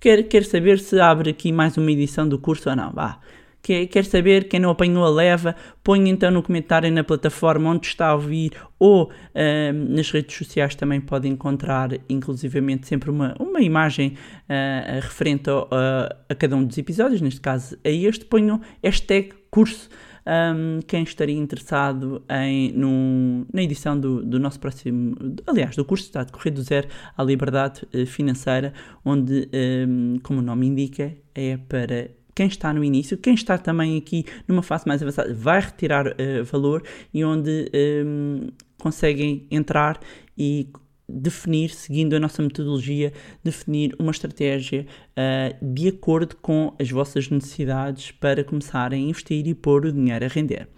Quer, 0.00 0.22
quer 0.24 0.44
saber 0.44 0.78
se 0.78 1.00
abre 1.00 1.30
aqui 1.30 1.50
mais 1.50 1.76
uma 1.76 1.90
edição 1.90 2.28
do 2.28 2.38
curso 2.38 2.70
ou 2.70 2.76
não? 2.76 2.92
Vá. 2.92 3.18
Quer, 3.60 3.86
quer 3.88 4.04
saber 4.04 4.48
quem 4.48 4.60
não 4.60 4.70
apanhou 4.70 5.04
a 5.04 5.10
leva? 5.10 5.54
Põe 5.82 6.08
então 6.08 6.30
no 6.30 6.42
comentário 6.42 6.90
na 6.92 7.02
plataforma 7.04 7.70
onde 7.70 7.86
está 7.88 8.08
a 8.08 8.14
ouvir 8.14 8.52
ou 8.78 9.10
ahm, 9.34 9.94
nas 9.94 10.10
redes 10.10 10.36
sociais 10.36 10.74
também 10.74 11.00
pode 11.00 11.28
encontrar, 11.28 11.90
inclusivamente, 12.08 12.86
sempre 12.86 13.10
uma, 13.10 13.34
uma 13.38 13.60
imagem 13.60 14.14
ah, 14.48 15.00
referente 15.00 15.50
ao- 15.50 15.68
a, 15.72 16.16
a 16.28 16.34
cada 16.34 16.56
um 16.56 16.64
dos 16.64 16.78
episódios, 16.78 17.20
neste 17.20 17.40
caso 17.40 17.76
a 17.84 17.88
este. 17.90 18.24
Ponham 18.24 18.60
hashtag 18.82 19.32
curso. 19.50 19.88
ahm, 20.24 20.80
quem 20.86 21.02
estaria 21.02 21.36
interessado 21.36 22.22
em, 22.30 22.70
num- 22.72 23.44
na 23.52 23.62
edição 23.62 23.98
do, 23.98 24.22
do 24.24 24.38
nosso 24.38 24.60
próximo, 24.60 25.16
aliás, 25.46 25.74
do 25.74 25.84
curso 25.84 26.04
está 26.04 26.20
a 26.20 26.24
decorrer 26.24 26.52
do 26.52 26.62
zero 26.62 26.86
à 27.16 27.22
liberdade 27.24 27.82
eh, 27.92 28.04
financeira, 28.06 28.72
onde, 29.04 29.48
ahm, 29.52 30.18
como 30.22 30.38
o 30.40 30.42
nome 30.42 30.66
indica, 30.66 31.12
é 31.34 31.56
para 31.56 32.10
quem 32.38 32.46
está 32.46 32.72
no 32.72 32.84
início, 32.84 33.18
quem 33.18 33.34
está 33.34 33.58
também 33.58 33.98
aqui 33.98 34.24
numa 34.46 34.62
fase 34.62 34.86
mais 34.86 35.02
avançada, 35.02 35.34
vai 35.34 35.58
retirar 35.58 36.14
eh, 36.16 36.40
valor 36.44 36.84
e 37.12 37.24
onde 37.24 37.68
ehm, 37.72 38.50
conseguem 38.78 39.48
entrar 39.50 39.98
e 40.36 40.68
definir, 41.08 41.70
seguindo 41.70 42.14
a 42.14 42.20
nossa 42.20 42.40
metodologia, 42.40 43.12
definir 43.42 43.92
uma 43.98 44.12
estratégia 44.12 44.86
ah, 45.16 45.52
de 45.60 45.88
acordo 45.88 46.36
com 46.36 46.72
as 46.78 46.88
vossas 46.88 47.28
necessidades 47.28 48.12
para 48.12 48.44
começarem 48.44 49.06
a 49.06 49.08
investir 49.08 49.44
e 49.44 49.52
pôr 49.52 49.86
o 49.86 49.92
dinheiro 49.92 50.24
a 50.24 50.28
render. 50.28 50.68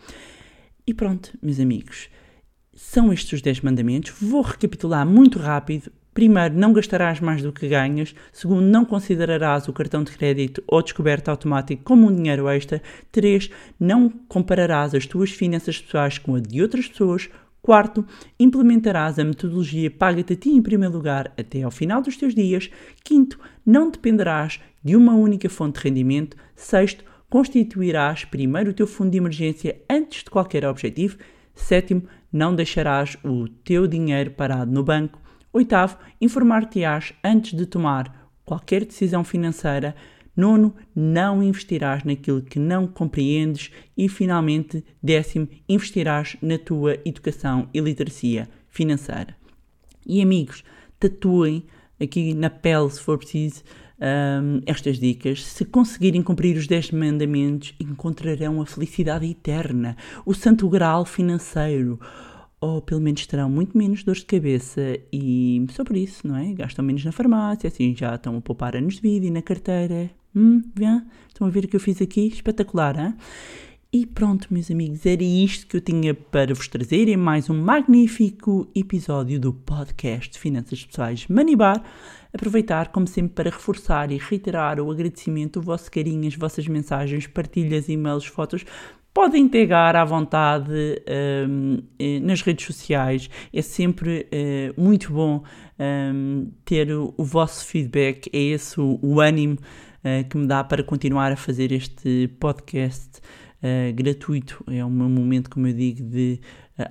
E 0.86 0.94
pronto, 0.94 1.36
meus 1.42 1.60
amigos, 1.60 2.08
São 2.72 3.12
estes 3.12 3.34
os 3.34 3.42
10 3.42 3.60
mandamentos. 3.60 4.14
Vou 4.18 4.40
recapitular 4.40 5.06
muito 5.06 5.38
rápido. 5.38 5.92
Primeiro, 6.20 6.54
não 6.54 6.74
gastarás 6.74 7.18
mais 7.18 7.42
do 7.42 7.50
que 7.50 7.66
ganhas. 7.66 8.14
Segundo, 8.30 8.60
não 8.60 8.84
considerarás 8.84 9.66
o 9.68 9.72
cartão 9.72 10.04
de 10.04 10.12
crédito 10.12 10.62
ou 10.66 10.82
descoberta 10.82 11.30
automático 11.30 11.82
como 11.82 12.08
um 12.08 12.14
dinheiro 12.14 12.46
extra. 12.46 12.82
3. 13.10 13.48
Não 13.80 14.10
compararás 14.28 14.94
as 14.94 15.06
tuas 15.06 15.30
finanças 15.30 15.80
pessoais 15.80 16.18
com 16.18 16.34
a 16.34 16.38
de 16.38 16.60
outras 16.60 16.86
pessoas. 16.88 17.30
Quarto, 17.62 18.04
implementarás 18.38 19.18
a 19.18 19.24
metodologia 19.24 19.90
Paga-te 19.90 20.34
a 20.34 20.36
ti 20.36 20.50
em 20.50 20.60
primeiro 20.60 20.92
lugar 20.92 21.32
até 21.38 21.62
ao 21.62 21.70
final 21.70 22.02
dos 22.02 22.18
teus 22.18 22.34
dias. 22.34 22.68
Quinto, 23.02 23.40
não 23.64 23.90
dependerás 23.90 24.60
de 24.84 24.96
uma 24.96 25.14
única 25.14 25.48
fonte 25.48 25.80
de 25.80 25.88
rendimento. 25.88 26.36
Sexto, 26.54 27.02
constituirás 27.30 28.26
primeiro 28.26 28.72
o 28.72 28.74
teu 28.74 28.86
fundo 28.86 29.12
de 29.12 29.16
emergência 29.16 29.80
antes 29.88 30.22
de 30.22 30.28
qualquer 30.28 30.66
objetivo. 30.66 31.16
Sétimo, 31.54 32.02
não 32.30 32.54
deixarás 32.54 33.16
o 33.24 33.48
teu 33.48 33.86
dinheiro 33.86 34.32
parado 34.32 34.70
no 34.70 34.84
banco. 34.84 35.19
Oitavo, 35.52 35.98
informar-te-ás 36.20 37.12
antes 37.24 37.54
de 37.54 37.66
tomar 37.66 38.32
qualquer 38.44 38.84
decisão 38.84 39.24
financeira. 39.24 39.96
Nono, 40.36 40.72
não 40.94 41.42
investirás 41.42 42.04
naquilo 42.04 42.40
que 42.40 42.58
não 42.58 42.86
compreendes. 42.86 43.72
E 43.96 44.08
finalmente, 44.08 44.84
décimo, 45.02 45.48
investirás 45.68 46.36
na 46.40 46.56
tua 46.56 46.98
educação 47.04 47.68
e 47.74 47.80
literacia 47.80 48.48
financeira. 48.68 49.36
E 50.06 50.22
amigos, 50.22 50.62
tatuem 51.00 51.64
aqui 52.00 52.32
na 52.32 52.48
pele, 52.48 52.88
se 52.88 53.00
for 53.00 53.18
preciso, 53.18 53.64
hum, 54.00 54.60
estas 54.66 54.98
dicas. 54.98 55.44
Se 55.44 55.64
conseguirem 55.64 56.22
cumprir 56.22 56.56
os 56.56 56.68
10 56.68 56.92
mandamentos, 56.92 57.74
encontrarão 57.80 58.62
a 58.62 58.66
felicidade 58.66 59.26
eterna, 59.26 59.96
o 60.24 60.32
santo 60.32 60.68
grau 60.68 61.04
financeiro. 61.04 61.98
Ou 62.60 62.82
pelo 62.82 63.00
menos 63.00 63.26
terão 63.26 63.48
muito 63.48 63.76
menos 63.76 64.04
dores 64.04 64.20
de 64.20 64.26
cabeça 64.26 64.98
e 65.10 65.64
só 65.70 65.82
por 65.82 65.96
isso, 65.96 66.26
não 66.26 66.36
é? 66.36 66.52
Gastam 66.52 66.84
menos 66.84 67.04
na 67.04 67.12
farmácia, 67.12 67.68
assim 67.68 67.94
já 67.96 68.14
estão 68.14 68.36
a 68.36 68.40
poupar 68.40 68.76
anos 68.76 68.96
de 68.96 69.00
vida 69.00 69.26
e 69.26 69.30
na 69.30 69.40
carteira. 69.40 70.10
Hum, 70.36 70.62
vê? 70.74 70.84
Estão 71.28 71.46
a 71.46 71.50
ver 71.50 71.64
o 71.64 71.68
que 71.68 71.76
eu 71.76 71.80
fiz 71.80 72.02
aqui? 72.02 72.26
Espetacular, 72.26 72.98
hein? 72.98 73.14
E 73.92 74.06
pronto, 74.06 74.46
meus 74.54 74.70
amigos, 74.70 75.04
era 75.04 75.24
isto 75.24 75.66
que 75.66 75.76
eu 75.76 75.80
tinha 75.80 76.14
para 76.14 76.54
vos 76.54 76.68
trazer 76.68 77.08
em 77.08 77.16
mais 77.16 77.50
um 77.50 77.60
magnífico 77.60 78.70
episódio 78.72 79.40
do 79.40 79.52
podcast 79.52 80.38
Finanças 80.38 80.84
Pessoais 80.84 81.26
Manibar. 81.26 81.82
Aproveitar, 82.32 82.92
como 82.92 83.08
sempre, 83.08 83.34
para 83.34 83.50
reforçar 83.50 84.12
e 84.12 84.16
reiterar 84.16 84.78
o 84.78 84.88
agradecimento, 84.92 85.58
o 85.58 85.62
vosso 85.62 85.90
carinho, 85.90 86.28
as 86.28 86.36
vossas 86.36 86.68
mensagens, 86.68 87.26
partilhas, 87.26 87.88
e-mails, 87.88 88.26
fotos. 88.26 88.64
Podem 89.12 89.48
pegar 89.48 89.96
à 89.96 90.04
vontade 90.04 90.72
hum, 91.48 91.82
eh, 91.98 92.20
nas 92.20 92.42
redes 92.42 92.64
sociais. 92.64 93.28
É 93.52 93.60
sempre 93.60 94.28
eh, 94.30 94.72
muito 94.76 95.12
bom 95.12 95.42
hum, 96.14 96.52
ter 96.64 96.92
o, 96.92 97.12
o 97.16 97.24
vosso 97.24 97.66
feedback. 97.66 98.30
É 98.32 98.38
esse 98.38 98.80
o, 98.80 99.00
o 99.02 99.20
ânimo 99.20 99.58
eh, 100.04 100.22
que 100.22 100.38
me 100.38 100.46
dá 100.46 100.62
para 100.62 100.84
continuar 100.84 101.32
a 101.32 101.36
fazer 101.36 101.72
este 101.72 102.28
podcast 102.38 103.20
eh, 103.60 103.90
gratuito. 103.90 104.64
É 104.68 104.74
meu 104.74 105.08
momento, 105.08 105.50
como 105.50 105.66
eu 105.66 105.74
digo, 105.74 106.04
de 106.04 106.40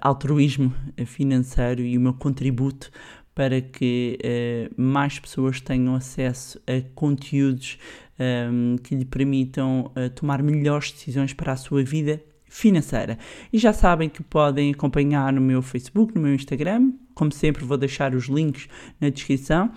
altruísmo 0.01 0.73
financeiro 1.05 1.81
e 1.81 1.97
o 1.97 2.01
meu 2.01 2.13
contributo 2.13 2.91
para 3.33 3.61
que 3.61 4.19
mais 4.75 5.17
pessoas 5.17 5.61
tenham 5.61 5.95
acesso 5.95 6.61
a 6.67 6.81
conteúdos 6.93 7.79
ehm, 8.19 8.75
que 8.77 8.93
lhe 8.93 9.05
permitam 9.05 9.91
eh, 9.95 10.09
tomar 10.09 10.43
melhores 10.43 10.91
decisões 10.91 11.33
para 11.33 11.53
a 11.53 11.55
sua 11.55 11.83
vida 11.83 12.21
financeira. 12.49 13.17
E 13.53 13.57
já 13.57 13.71
sabem 13.71 14.09
que 14.09 14.21
podem 14.23 14.71
acompanhar 14.71 15.31
no 15.31 15.39
meu 15.39 15.61
Facebook, 15.61 16.13
no 16.15 16.21
meu 16.21 16.33
Instagram. 16.33 16.91
Como 17.13 17.31
sempre, 17.31 17.63
vou 17.63 17.77
deixar 17.77 18.13
os 18.13 18.25
links 18.25 18.67
na 18.99 19.09
descrição 19.09 19.71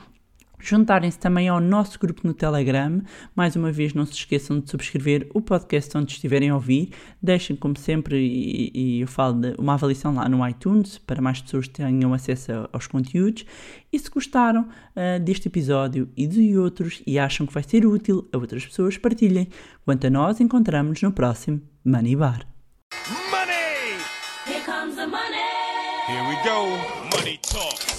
juntarem-se 0.63 1.19
também 1.19 1.49
ao 1.49 1.61
nosso 1.61 1.99
grupo 1.99 2.27
no 2.27 2.33
Telegram. 2.33 3.03
Mais 3.35 3.57
uma 3.57 3.73
vez, 3.73 3.93
não 3.93 4.07
se 4.07 4.13
esqueçam 4.13 4.61
de 4.61 4.71
subscrever 4.71 5.29
o 5.35 5.41
podcast 5.41 5.97
onde 5.99 6.13
estiverem 6.13 6.51
a 6.51 6.55
ouvir. 6.55 6.91
Deixem, 7.21 7.57
como 7.57 7.77
sempre, 7.77 8.17
e, 8.17 8.71
e 8.73 9.01
eu 9.01 9.09
falo 9.09 9.41
de 9.41 9.55
uma 9.59 9.75
avaliação 9.75 10.15
lá 10.15 10.29
no 10.29 10.47
iTunes 10.49 10.99
para 10.99 11.21
mais 11.21 11.41
pessoas 11.41 11.69
tenham 11.69 12.15
acesso 12.15 12.69
aos 12.73 12.87
conteúdos. 12.87 13.45
E 13.93 13.99
se 13.99 14.09
gostaram 14.09 14.69
ah, 14.97 15.19
deste 15.19 15.49
episódio 15.49 16.09
e 16.17 16.27
de 16.27 16.57
outros 16.57 17.03
e 17.07 17.19
acham 17.19 17.47
que 17.47 17.53
vai 17.53 17.63
ser 17.63 17.85
útil 17.85 18.29
a 18.33 18.39
outras 18.39 18.65
pessoas, 18.65 18.97
partilhem. 18.97 19.49
Quanto 19.85 20.07
a 20.07 20.11
nós, 20.11 20.41
encontramos-nos 20.41 21.03
no 21.03 21.13
próximo 21.13 21.61
Money 21.85 22.17
Bar. 22.17 22.47
Money! 23.31 23.99
Here 24.47 24.65
comes 24.65 24.97
the 24.97 25.07
money. 25.07 25.43
Here 26.09 26.23
we 26.29 26.37
go. 26.45 27.17
Money 27.17 27.39
talk. 27.43 27.92